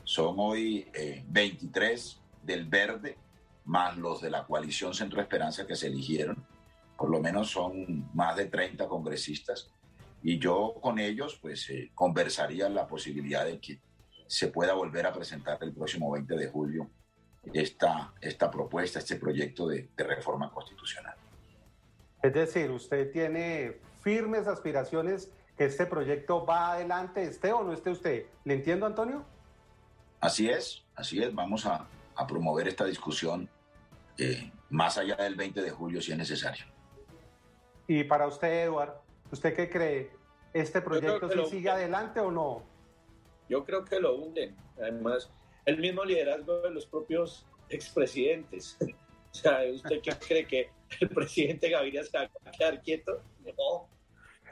Son 0.05 0.37
hoy 0.38 0.87
23 1.27 2.12
eh, 2.12 2.21
del 2.45 2.66
verde, 2.66 3.18
más 3.64 3.97
los 3.97 4.23
de 4.23 4.31
la 4.31 4.47
coalición 4.47 4.95
Centro 4.95 5.21
Esperanza 5.21 5.66
que 5.66 5.75
se 5.75 5.88
eligieron. 5.88 6.47
Por 6.97 7.11
lo 7.11 7.18
menos 7.18 7.51
son 7.51 8.09
más 8.14 8.37
de 8.37 8.47
30 8.47 8.87
congresistas. 8.87 9.73
Y 10.23 10.38
yo 10.38 10.75
con 10.81 11.01
ellos, 11.01 11.40
pues, 11.42 11.68
eh, 11.71 11.90
conversaría 11.92 12.68
la 12.68 12.87
posibilidad 12.87 13.45
de 13.45 13.59
que 13.59 13.81
se 14.29 14.47
pueda 14.47 14.75
volver 14.75 15.09
a 15.09 15.12
presentar 15.12 15.59
el 15.61 15.73
próximo 15.73 16.12
20 16.12 16.37
de 16.37 16.47
julio 16.47 16.88
esta, 17.53 18.14
esta 18.21 18.49
propuesta, 18.49 19.01
este 19.01 19.16
proyecto 19.16 19.66
de, 19.66 19.88
de 19.97 20.05
reforma 20.05 20.53
constitucional. 20.53 21.16
Es 22.23 22.33
decir, 22.33 22.71
usted 22.71 23.11
tiene 23.11 23.79
firmes 24.01 24.47
aspiraciones 24.47 25.33
que 25.57 25.65
este 25.65 25.87
proyecto 25.87 26.47
va 26.47 26.73
adelante, 26.73 27.23
esté 27.25 27.53
o 27.53 27.65
no 27.65 27.73
esté 27.73 27.91
usted. 27.91 28.27
¿Le 28.45 28.55
entiendo, 28.55 28.87
Antonio? 28.87 29.25
Así 30.21 30.49
es, 30.49 30.85
así 30.95 31.23
es, 31.23 31.35
vamos 31.35 31.67
a, 31.67 31.87
promover 32.29 32.69
esta 32.69 32.85
discusión 32.85 33.49
eh, 34.17 34.53
más 34.71 34.97
allá 34.97 35.17
del 35.17 35.35
20 35.35 35.61
de 35.61 35.71
julio 35.71 36.01
si 36.01 36.13
es 36.13 36.19
necesario. 36.19 36.65
Y 37.89 38.05
para 38.05 38.29
usted, 38.29 38.67
Eduard, 38.67 38.95
¿usted 39.33 39.57
qué 39.57 39.69
cree? 39.69 40.13
¿Este 40.53 40.81
proyecto 40.81 41.29
sí 41.29 41.51
sigue 41.51 41.71
adelante 41.71 42.21
o 42.21 42.31
no? 42.31 42.63
Yo 43.49 43.65
creo 43.65 43.85
que 43.85 43.99
lo 43.99 44.15
hunden. 44.15 44.55
Además, 44.79 45.33
el 45.65 45.79
mismo 45.79 46.05
liderazgo 46.05 46.61
de 46.61 46.71
los 46.71 46.87
propios 46.87 47.45
expresidentes. 47.69 48.79
o 49.33 49.35
sea, 49.35 49.59
¿usted 49.73 50.01
qué 50.01 50.13
cree 50.13 50.47
que 50.47 50.71
el 51.00 51.09
presidente 51.09 51.70
Gaviria 51.70 52.05
se 52.05 52.16
va 52.16 52.24
a 52.24 52.50
quedar 52.50 52.81
quieto? 52.83 53.20
No. 53.59 53.88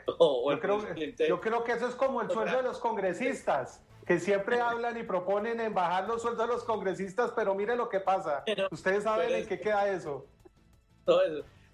yo, 0.07 0.61
creo, 0.61 0.95
yo 1.29 1.41
creo 1.41 1.65
que 1.65 1.73
eso 1.73 1.87
es 1.87 1.95
como 1.95 2.23
el 2.23 2.31
sueldo 2.31 2.57
de 2.57 2.63
los 2.63 2.79
congresistas 2.79 3.83
que 4.07 4.19
siempre 4.19 4.61
hablan 4.61 4.97
y 4.97 5.05
proponen 5.05 5.61
en 5.61 5.73
bajar 5.73 6.09
los 6.09 6.23
sueldos 6.23 6.49
de 6.49 6.53
los 6.53 6.65
congresistas, 6.65 7.33
pero 7.37 7.55
mire 7.55 7.77
lo 7.77 7.89
que 7.89 8.01
pasa. 8.01 8.43
Ustedes 8.71 9.05
saben 9.05 9.33
en 9.33 9.47
qué 9.47 9.61
queda 9.61 9.89
eso. 9.89 10.27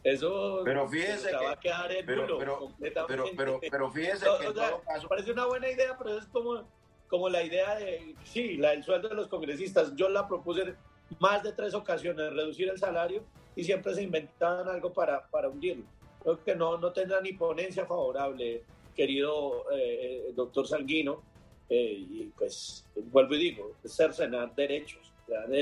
eso, 0.03 0.61
pero 0.63 0.87
fíjese 0.87 1.33
va 1.33 1.53
a 1.53 1.59
quedar 1.59 1.93
en 1.93 2.05
pero, 2.05 2.39
pero, 2.39 2.73
pero, 3.07 3.61
pero, 3.71 3.91
fíjese 3.91 4.27
que 4.39 4.47
en 4.49 4.55
todo 4.55 4.83
caso... 4.83 5.09
Parece 5.09 5.33
una 5.33 5.47
buena 5.47 5.71
idea, 5.71 5.97
pero 5.97 6.19
es 6.19 6.27
como, 6.27 6.69
como 7.09 7.29
la 7.31 7.43
idea 7.43 7.77
de, 7.77 8.15
sí, 8.25 8.59
la 8.59 8.71
del 8.71 8.85
sueldo 8.85 9.09
de 9.09 9.15
los 9.15 9.29
congresistas. 9.29 9.97
Yo 9.97 10.11
la 10.11 10.29
propuse 10.29 10.75
más 11.19 11.43
de 11.43 11.53
tres 11.53 11.73
ocasiones, 11.73 12.35
reducir 12.35 12.69
el 12.69 12.79
salario, 12.79 13.25
y 13.57 13.65
siempre 13.65 13.95
se 13.95 14.03
inventaban 14.03 14.69
algo 14.69 14.93
para, 14.93 15.27
para 15.27 15.49
hundirlo. 15.49 15.85
Creo 16.23 16.45
que 16.45 16.55
no, 16.55 16.77
no 16.77 16.93
tendrá 16.93 17.21
ni 17.21 17.33
ponencia 17.33 17.87
favorable, 17.87 18.63
querido 18.95 19.65
eh, 19.73 20.33
doctor 20.35 20.69
Sanguino, 20.69 21.23
eh, 21.69 22.07
y 22.09 22.25
pues 22.37 22.85
vuelvo 23.11 23.35
y 23.35 23.39
digo, 23.39 23.73
es 23.83 23.97
cercenar 23.97 24.55
derechos. 24.55 25.11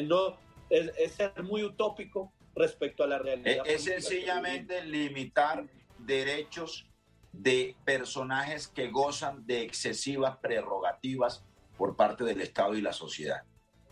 No, 0.06 0.36
es, 0.68 1.12
ser 1.12 1.42
muy 1.42 1.62
utópico 1.62 2.32
respecto 2.54 3.04
a 3.04 3.06
la 3.06 3.18
realidad. 3.18 3.64
Es, 3.66 3.84
sencillamente 3.84 4.84
limitar 4.84 5.64
derechos 5.98 6.86
de 7.32 7.74
personajes 7.84 8.68
que 8.68 8.88
gozan 8.88 9.46
de 9.46 9.62
excesivas 9.62 10.36
prerrogativas 10.38 11.44
por 11.76 11.96
parte 11.96 12.24
del 12.24 12.40
Estado 12.40 12.74
y 12.74 12.80
la 12.80 12.92
sociedad, 12.92 13.42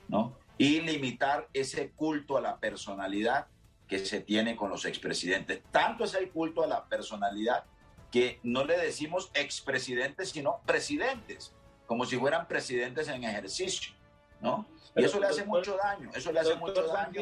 ¿no? 0.08 0.38
Y 0.58 0.80
limitar 0.80 1.48
ese 1.52 1.90
culto 1.90 2.36
a 2.36 2.40
la 2.40 2.58
personalidad 2.58 3.48
que 3.92 4.06
se 4.06 4.20
tiene 4.20 4.56
con 4.56 4.70
los 4.70 4.86
expresidentes. 4.86 5.60
Tanto 5.70 6.04
es 6.04 6.14
el 6.14 6.30
culto 6.30 6.62
a 6.62 6.66
la 6.66 6.86
personalidad 6.86 7.64
que 8.10 8.40
no 8.42 8.64
le 8.64 8.78
decimos 8.78 9.30
expresidentes, 9.34 10.30
sino 10.30 10.62
presidentes 10.64 11.54
como 11.84 12.06
si 12.06 12.16
fueran 12.16 12.48
presidentes 12.48 13.06
en 13.08 13.22
ejercicio, 13.22 13.92
¿no? 14.40 14.64
Y 14.96 15.04
eso 15.04 15.20
le 15.20 15.26
hace 15.26 15.44
mucho 15.44 15.76
daño, 15.76 16.10
eso 16.14 16.32
le 16.32 16.40
hace 16.40 16.54
mucho 16.54 16.86
daño. 16.86 17.20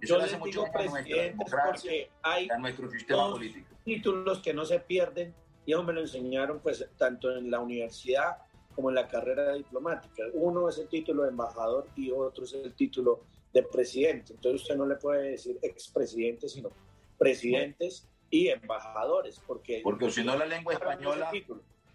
Eso 0.00 0.16
le 0.16 0.24
hace 0.24 0.38
mucho 0.38 0.62
daño 0.62 0.78
a 0.78 0.90
nuestra 0.90 1.22
democracia, 1.22 1.92
hay 2.22 2.48
a 2.48 2.58
nuestro 2.58 2.88
sistema 2.88 3.30
político. 3.30 3.74
Títulos 3.84 4.38
que 4.38 4.54
no 4.54 4.64
se 4.64 4.78
pierden, 4.78 5.34
y 5.66 5.72
eso 5.72 5.82
me 5.82 5.92
lo 5.92 6.00
enseñaron 6.00 6.60
pues 6.60 6.86
tanto 6.96 7.36
en 7.36 7.50
la 7.50 7.58
universidad 7.58 8.38
como 8.76 8.88
en 8.90 8.94
la 8.94 9.08
carrera 9.08 9.54
diplomática. 9.54 10.22
Uno 10.34 10.68
es 10.68 10.78
el 10.78 10.86
título 10.86 11.24
de 11.24 11.30
embajador 11.30 11.88
y 11.96 12.12
otro 12.12 12.44
es 12.44 12.52
el 12.52 12.72
título 12.74 13.24
de 13.54 13.62
presidente. 13.62 14.34
Entonces 14.34 14.62
usted 14.62 14.76
no 14.76 14.84
le 14.84 14.96
puede 14.96 15.30
decir 15.30 15.58
expresidente, 15.62 16.48
sino 16.48 16.70
presidentes 17.16 18.06
y 18.28 18.48
embajadores, 18.48 19.40
porque... 19.46 19.80
Porque 19.82 20.10
si 20.10 20.24
no 20.24 20.36
la 20.36 20.44
lengua 20.44 20.74
española... 20.74 21.30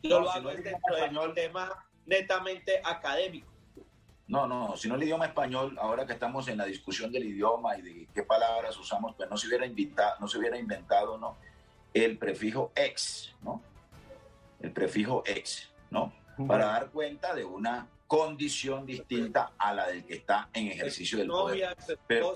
Yo 0.01 0.21
lo 0.21 0.31
hago 0.31 0.49
dentro 0.49 0.95
del 0.95 1.33
tema 1.33 1.85
netamente 2.05 2.81
académico. 2.83 3.51
No, 4.27 4.47
no, 4.47 4.77
si 4.77 4.87
no 4.87 4.95
el 4.95 5.03
idioma 5.03 5.25
español, 5.25 5.77
ahora 5.79 6.05
que 6.05 6.13
estamos 6.13 6.47
en 6.47 6.57
la 6.57 6.65
discusión 6.65 7.11
del 7.11 7.25
idioma 7.25 7.77
y 7.77 7.81
de 7.81 8.07
qué 8.13 8.23
palabras 8.23 8.77
usamos, 8.77 9.15
pues 9.15 9.29
no 9.29 9.35
se 9.35 9.47
hubiera, 9.47 9.65
invitado, 9.65 10.15
no 10.21 10.27
se 10.27 10.37
hubiera 10.37 10.57
inventado 10.57 11.17
¿no? 11.17 11.35
el 11.93 12.17
prefijo 12.17 12.71
ex, 12.75 13.35
¿no? 13.41 13.61
El 14.61 14.71
prefijo 14.71 15.23
ex, 15.25 15.71
¿no? 15.89 16.13
Para 16.47 16.67
dar 16.67 16.91
cuenta 16.91 17.33
de 17.33 17.43
una 17.43 17.87
condición 18.09 18.87
distinta 18.87 19.51
a 19.55 19.71
la 19.71 19.85
del 19.85 20.03
que 20.03 20.15
está 20.15 20.49
en 20.53 20.69
ejercicio 20.69 21.19
del 21.19 21.27
poder. 21.27 21.77
Pero, 22.07 22.33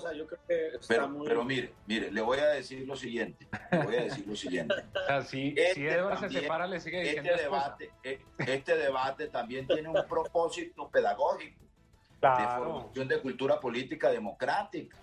pero, 0.86 1.44
mire, 1.44 1.74
mire, 1.88 2.12
le 2.12 2.20
voy 2.20 2.38
a 2.38 2.46
decir 2.46 2.86
lo 2.86 2.94
siguiente, 2.94 3.48
le 3.72 3.78
voy 3.78 3.96
a 3.96 4.04
decir 4.04 4.24
lo 4.24 4.36
siguiente. 4.36 4.72
si, 5.26 5.52
este 5.56 5.98
se 6.20 6.30
separa, 6.30 6.68
le 6.68 6.78
sigue 6.78 7.00
diciendo 7.00 7.28
este 7.28 7.42
debate, 7.42 7.90
eh, 8.04 8.20
este 8.38 8.76
debate 8.76 9.26
también 9.26 9.66
tiene 9.66 9.88
un 9.88 10.06
propósito 10.08 10.88
pedagógico 10.88 11.64
de 12.20 12.46
formación 12.56 13.08
de 13.08 13.20
cultura 13.20 13.58
política 13.58 14.12
democrática, 14.12 14.96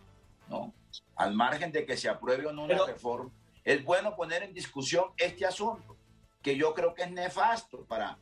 ¿no? 0.47 0.73
Al 1.17 1.33
margen 1.33 1.73
de 1.73 1.85
que 1.85 1.97
se 1.97 2.07
apruebe 2.07 2.47
o 2.47 2.53
no 2.53 2.63
una 2.63 2.85
reforma, 2.85 3.29
es 3.65 3.83
bueno 3.83 4.15
poner 4.15 4.43
en 4.43 4.53
discusión 4.53 5.07
este 5.17 5.45
asunto, 5.45 5.97
que 6.41 6.55
yo 6.55 6.73
creo 6.73 6.93
que 6.93 7.03
es 7.03 7.11
nefasto 7.11 7.83
para 7.83 8.17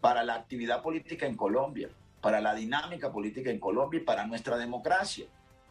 para 0.00 0.22
la 0.22 0.34
actividad 0.34 0.82
política 0.82 1.26
en 1.26 1.36
Colombia. 1.36 1.90
para 2.20 2.40
la 2.40 2.52
dinámica 2.52 3.12
política 3.12 3.48
en 3.48 3.60
Colombia 3.60 4.00
y 4.00 4.02
para 4.02 4.26
nuestra 4.26 4.56
democracia, 4.58 5.26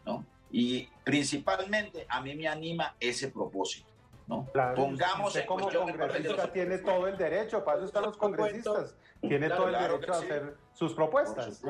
¿no? 0.06 0.26
Y 0.50 0.88
principalmente 1.04 2.06
a 2.08 2.22
mí 2.22 2.36
me 2.36 2.48
anima 2.48 2.96
ese 3.02 3.28
propósito, 3.28 3.90
¿no? 4.28 4.48
Pongamos 4.74 5.28
usted 5.28 5.46
como 5.46 5.70
congresista 5.70 6.52
tiene 6.54 6.78
todo 6.78 7.06
el 7.10 7.18
derecho, 7.18 7.66
para 7.66 7.80
eso 7.80 7.88
están 7.88 8.04
los 8.04 8.16
congresistas, 8.16 8.96
tiene 9.20 9.50
todo 9.50 9.68
el 9.68 9.74
derecho 9.74 10.14
a 10.14 10.18
hacer 10.20 10.56
sus 10.74 10.94
propuestas. 10.94 11.62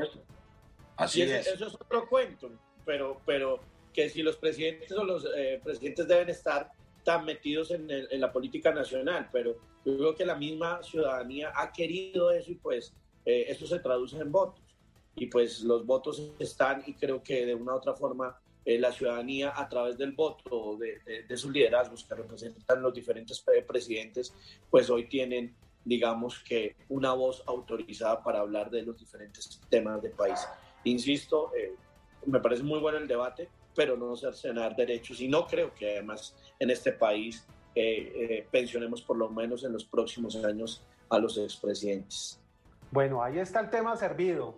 Así 0.95 1.23
es. 1.23 1.47
Eso 1.47 1.67
es 1.67 1.73
otro 1.73 2.07
cuento, 2.07 2.51
pero, 2.85 3.19
pero 3.25 3.59
que 3.91 4.09
si 4.09 4.21
los 4.21 4.37
presidentes 4.37 4.91
o 4.91 5.03
los 5.03 5.25
eh, 5.35 5.59
presidentes 5.63 6.07
deben 6.07 6.29
estar 6.29 6.71
tan 7.07 7.23
metidos 7.23 7.71
en, 7.71 7.87
la 8.19 8.33
política 8.33 8.73
nacional, 8.73 9.29
pero 9.31 9.55
yo 9.85 9.97
creo 9.97 10.13
que 10.13 10.25
la 10.25 10.35
misma 10.35 10.83
ciudadanía 10.83 11.53
ha 11.55 11.71
querido 11.71 12.31
eso 12.31 12.51
y 12.51 12.55
pues 12.55 12.93
eh, 13.23 13.45
eso 13.47 13.65
se 13.65 13.79
traduce 13.79 14.17
en 14.17 14.29
votos. 14.29 14.61
Y 15.15 15.27
pues 15.27 15.61
los 15.61 15.85
votos 15.85 16.33
están 16.37 16.83
y 16.85 16.95
creo 16.95 17.23
que 17.23 17.45
de 17.45 17.55
una 17.55 17.75
u 17.75 17.77
otra 17.77 17.93
forma 17.93 18.37
eh, 18.65 18.77
la 18.77 18.91
ciudadanía 18.91 19.53
a 19.55 19.69
través 19.69 19.97
del 19.97 20.11
voto 20.11 20.75
de, 20.75 21.23
de, 21.25 21.37
sus 21.37 21.49
liderazgos 21.49 22.03
que 22.03 22.13
representan 22.13 22.81
los 22.81 22.93
diferentes 22.93 23.41
presidentes, 23.65 24.33
pues 24.69 24.89
hoy 24.89 25.07
tienen, 25.07 25.55
digamos 25.85 26.39
que, 26.39 26.75
una 26.89 27.13
voz 27.13 27.41
autorizada 27.47 28.21
para 28.21 28.41
hablar 28.41 28.69
de 28.69 28.81
los 28.81 28.97
diferentes 28.99 29.61
temas 29.69 30.01
del 30.01 30.11
país. 30.11 30.45
Insisto, 30.83 31.53
eh, 31.55 31.73
me 32.25 32.41
parece 32.41 32.63
muy 32.63 32.81
bueno 32.81 32.97
el 32.97 33.07
debate, 33.07 33.47
pero 33.77 33.95
no 33.95 34.15
cercenar 34.15 34.75
derechos 34.75 35.21
y 35.21 35.27
no 35.27 35.45
creo 35.45 35.71
que 35.71 35.91
además 35.91 36.35
en 36.57 36.71
este 36.71 36.91
país 36.91 37.45
eh, 37.75 38.11
eh, 38.15 38.47
pensionemos 38.49 39.03
por 39.03 39.17
lo 39.17 39.29
menos 39.29 39.63
en 39.63 39.71
los 39.71 39.85
próximos 39.85 40.35
años 40.43 40.83
a 41.09 41.19
los 41.19 41.37
expresidentes. 41.37 42.41
Bueno, 42.89 43.21
ahí 43.21 43.37
está 43.37 43.59
el 43.59 43.69
tema 43.69 43.95
servido. 43.95 44.55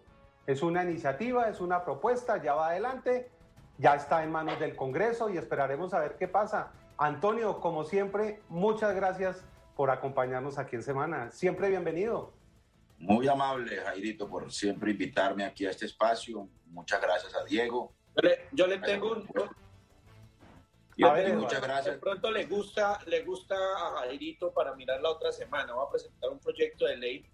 Es 0.48 0.64
una 0.64 0.86
iniciativa, 0.86 1.50
es 1.50 1.60
una 1.60 1.84
propuesta, 1.84 2.42
ya 2.42 2.54
va 2.54 2.70
adelante, 2.70 3.30
ya 3.78 3.96
está 3.96 4.24
en 4.24 4.32
manos 4.32 4.58
del 4.58 4.78
Congreso 4.78 5.30
y 5.30 5.38
esperaremos 5.38 5.94
a 5.94 6.00
ver 6.00 6.16
qué 6.16 6.30
pasa. 6.30 6.72
Antonio, 6.98 7.60
como 7.60 7.84
siempre, 7.84 8.42
muchas 8.48 8.96
gracias 8.96 9.44
por 9.76 9.92
acompañarnos 9.92 10.58
aquí 10.58 10.78
en 10.78 10.84
Semana. 10.84 11.30
Siempre 11.32 11.68
bienvenido. 11.68 12.32
Muy 12.98 13.28
amable, 13.28 13.76
Jairito, 13.76 14.30
por 14.30 14.50
siempre 14.50 14.92
invitarme 14.92 15.44
aquí 15.44 15.66
a 15.66 15.72
este 15.72 15.88
espacio. 15.88 16.48
Muchas 16.68 17.02
gracias 17.02 17.36
a 17.36 17.44
Diego. 17.44 17.99
Yo 18.52 18.68
le, 18.68 18.80
tengo 18.80 19.12
un, 19.12 19.28
muchas 21.38 21.62
gracias. 21.62 21.96
De 21.96 22.00
pronto 22.00 22.32
le 22.32 22.46
gusta, 22.46 23.00
le 23.06 23.24
gusta 23.24 23.56
a 23.56 24.00
Jairito 24.00 24.52
para 24.52 24.76
mirar 24.76 25.02
la 25.02 25.12
otra 25.12 25.32
semana. 25.32 25.74
Va 25.74 25.84
a 25.84 25.90
presentar 25.90 26.30
un 26.30 26.40
proyecto 26.40 26.86
de 26.86 26.98
ley 26.98 27.26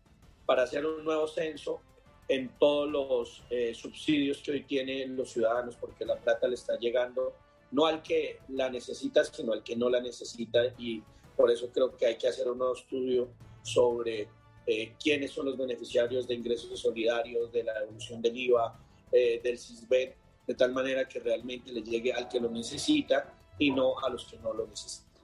para 0.46 0.64
hacer 0.64 0.86
un 0.86 1.04
nuevo 1.04 1.28
censo 1.28 1.82
en 2.28 2.50
todos 2.60 2.90
los 2.90 3.44
eh, 3.50 3.74
subsidios 3.74 4.40
que 4.40 4.52
hoy 4.52 4.64
tienen 4.64 5.16
los 5.16 5.32
ciudadanos, 5.32 5.76
porque 5.76 6.06
la 6.06 6.16
plata 6.16 6.48
le 6.48 6.56
está 6.56 6.78
llegando 6.78 7.34
no 7.72 7.86
al 7.86 8.02
que 8.02 8.40
la 8.50 8.70
necesita, 8.70 9.24
sino 9.24 9.54
al 9.54 9.64
que 9.64 9.76
no 9.76 9.90
la 9.90 10.00
necesita. 10.00 10.62
Y 10.78 11.02
por 11.36 11.52
eso 11.52 11.70
creo 11.72 11.96
que 11.96 12.06
hay 12.06 12.18
que 12.18 12.28
hacer 12.28 12.48
un 12.50 12.60
nuevo 12.60 12.76
estudio 12.76 13.30
sobre 13.64 14.30
eh, 14.68 14.94
quiénes 15.02 15.32
son 15.32 15.48
los 15.48 15.58
beneficiarios 15.58 16.28
de 16.28 16.36
ingresos 16.36 16.80
solidarios, 16.80 17.52
de 17.52 17.64
la 17.64 17.80
devolución 17.80 18.22
del 18.22 18.38
IVA, 18.38 18.80
eh, 19.12 19.40
del 19.44 19.58
CISBET, 19.58 20.16
de 20.48 20.54
tal 20.54 20.72
manera 20.72 21.08
que 21.08 21.20
realmente 21.20 21.72
le 21.72 21.82
llegue 21.82 22.14
al 22.14 22.28
que 22.28 22.40
lo 22.40 22.50
necesita 22.50 23.34
y 23.58 23.72
no 23.72 23.98
a 24.00 24.10
los 24.10 24.26
que 24.26 24.38
no 24.38 24.54
lo 24.54 24.68
necesitan. 24.68 25.24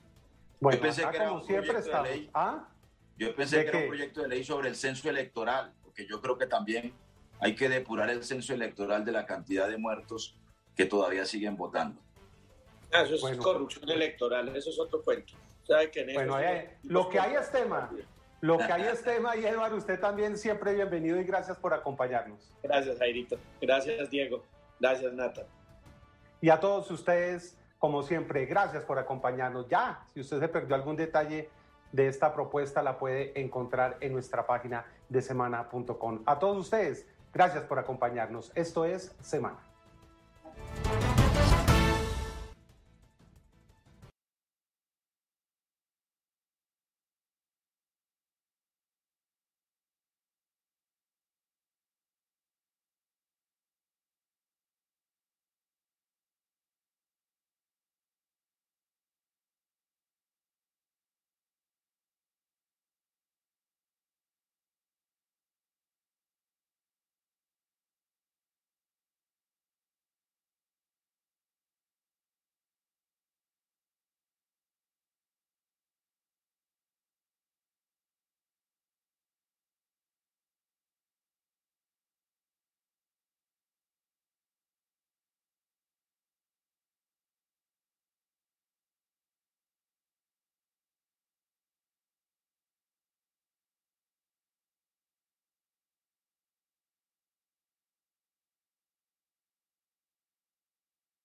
Bueno, 0.60 0.78
yo 0.78 0.84
pensé 0.84 1.10
que 1.10 1.18
era 1.18 1.32
un 1.32 1.46
proyecto 1.46 2.04
de 2.04 2.10
ley. 2.10 2.30
¿Ah? 2.34 2.68
Yo 3.18 3.36
pensé 3.36 3.64
que 3.64 3.70
era 3.70 3.78
un 3.80 3.88
proyecto 3.88 4.22
de 4.22 4.28
ley 4.28 4.44
sobre 4.44 4.70
el 4.70 4.76
censo 4.76 5.10
electoral, 5.10 5.74
porque 5.84 6.08
yo 6.08 6.22
creo 6.22 6.38
que 6.38 6.48
también 6.48 6.94
hay 7.40 7.56
que 7.56 7.70
depurar 7.70 8.10
el 8.10 8.24
censo 8.24 8.54
electoral 8.54 9.04
de 9.04 9.12
la 9.12 9.26
cantidad 9.26 9.68
de 9.68 9.78
muertos 9.78 10.36
que 10.76 10.86
todavía 10.86 11.26
siguen 11.26 11.58
votando. 11.58 12.00
Ah, 12.94 13.04
eso 13.04 13.28
es 13.28 13.38
corrupción 13.38 13.90
electoral, 13.90 14.56
eso 14.56 14.70
es 14.70 14.80
otro 14.80 15.02
cuento. 15.02 15.34
bueno, 16.14 16.38
lo 16.84 17.10
que 17.10 17.20
hay 17.20 17.36
es 17.36 17.52
tema. 17.52 17.90
Lo 18.42 18.58
que 18.58 18.64
hay 18.64 18.84
es 18.84 19.04
tema 19.04 19.36
y 19.38 19.46
Eduardo, 19.46 19.78
usted 19.78 20.00
también 20.00 20.36
siempre 20.36 20.74
bienvenido 20.74 21.20
y 21.20 21.24
gracias 21.24 21.58
por 21.58 21.74
acompañarnos. 21.74 22.40
Gracias, 22.64 22.98
Jairito. 22.98 23.38
Gracias, 23.62 24.10
Diego. 24.10 24.44
Gracias, 24.82 25.14
Nata. 25.14 25.46
Y 26.42 26.50
a 26.50 26.60
todos 26.60 26.90
ustedes, 26.90 27.56
como 27.78 28.02
siempre, 28.02 28.48
gracias 28.48 28.84
por 28.84 28.98
acompañarnos. 28.98 29.70
Ya, 29.70 30.04
si 30.14 30.22
usted 30.22 30.40
se 30.40 30.48
perdió 30.48 30.76
algún 30.76 30.96
detalle 30.96 31.50
de 31.92 32.08
esta 32.08 32.34
propuesta, 32.34 32.82
la 32.82 32.98
puede 32.98 33.40
encontrar 33.40 33.98
en 34.02 34.14
nuestra 34.14 34.48
página 34.48 34.86
de 35.08 35.22
semana.com. 35.22 36.24
A 36.26 36.40
todos 36.40 36.58
ustedes, 36.58 37.06
gracias 37.32 37.64
por 37.66 37.78
acompañarnos. 37.78 38.52
Esto 38.56 38.86
es 38.86 39.16
Semana. 39.22 39.71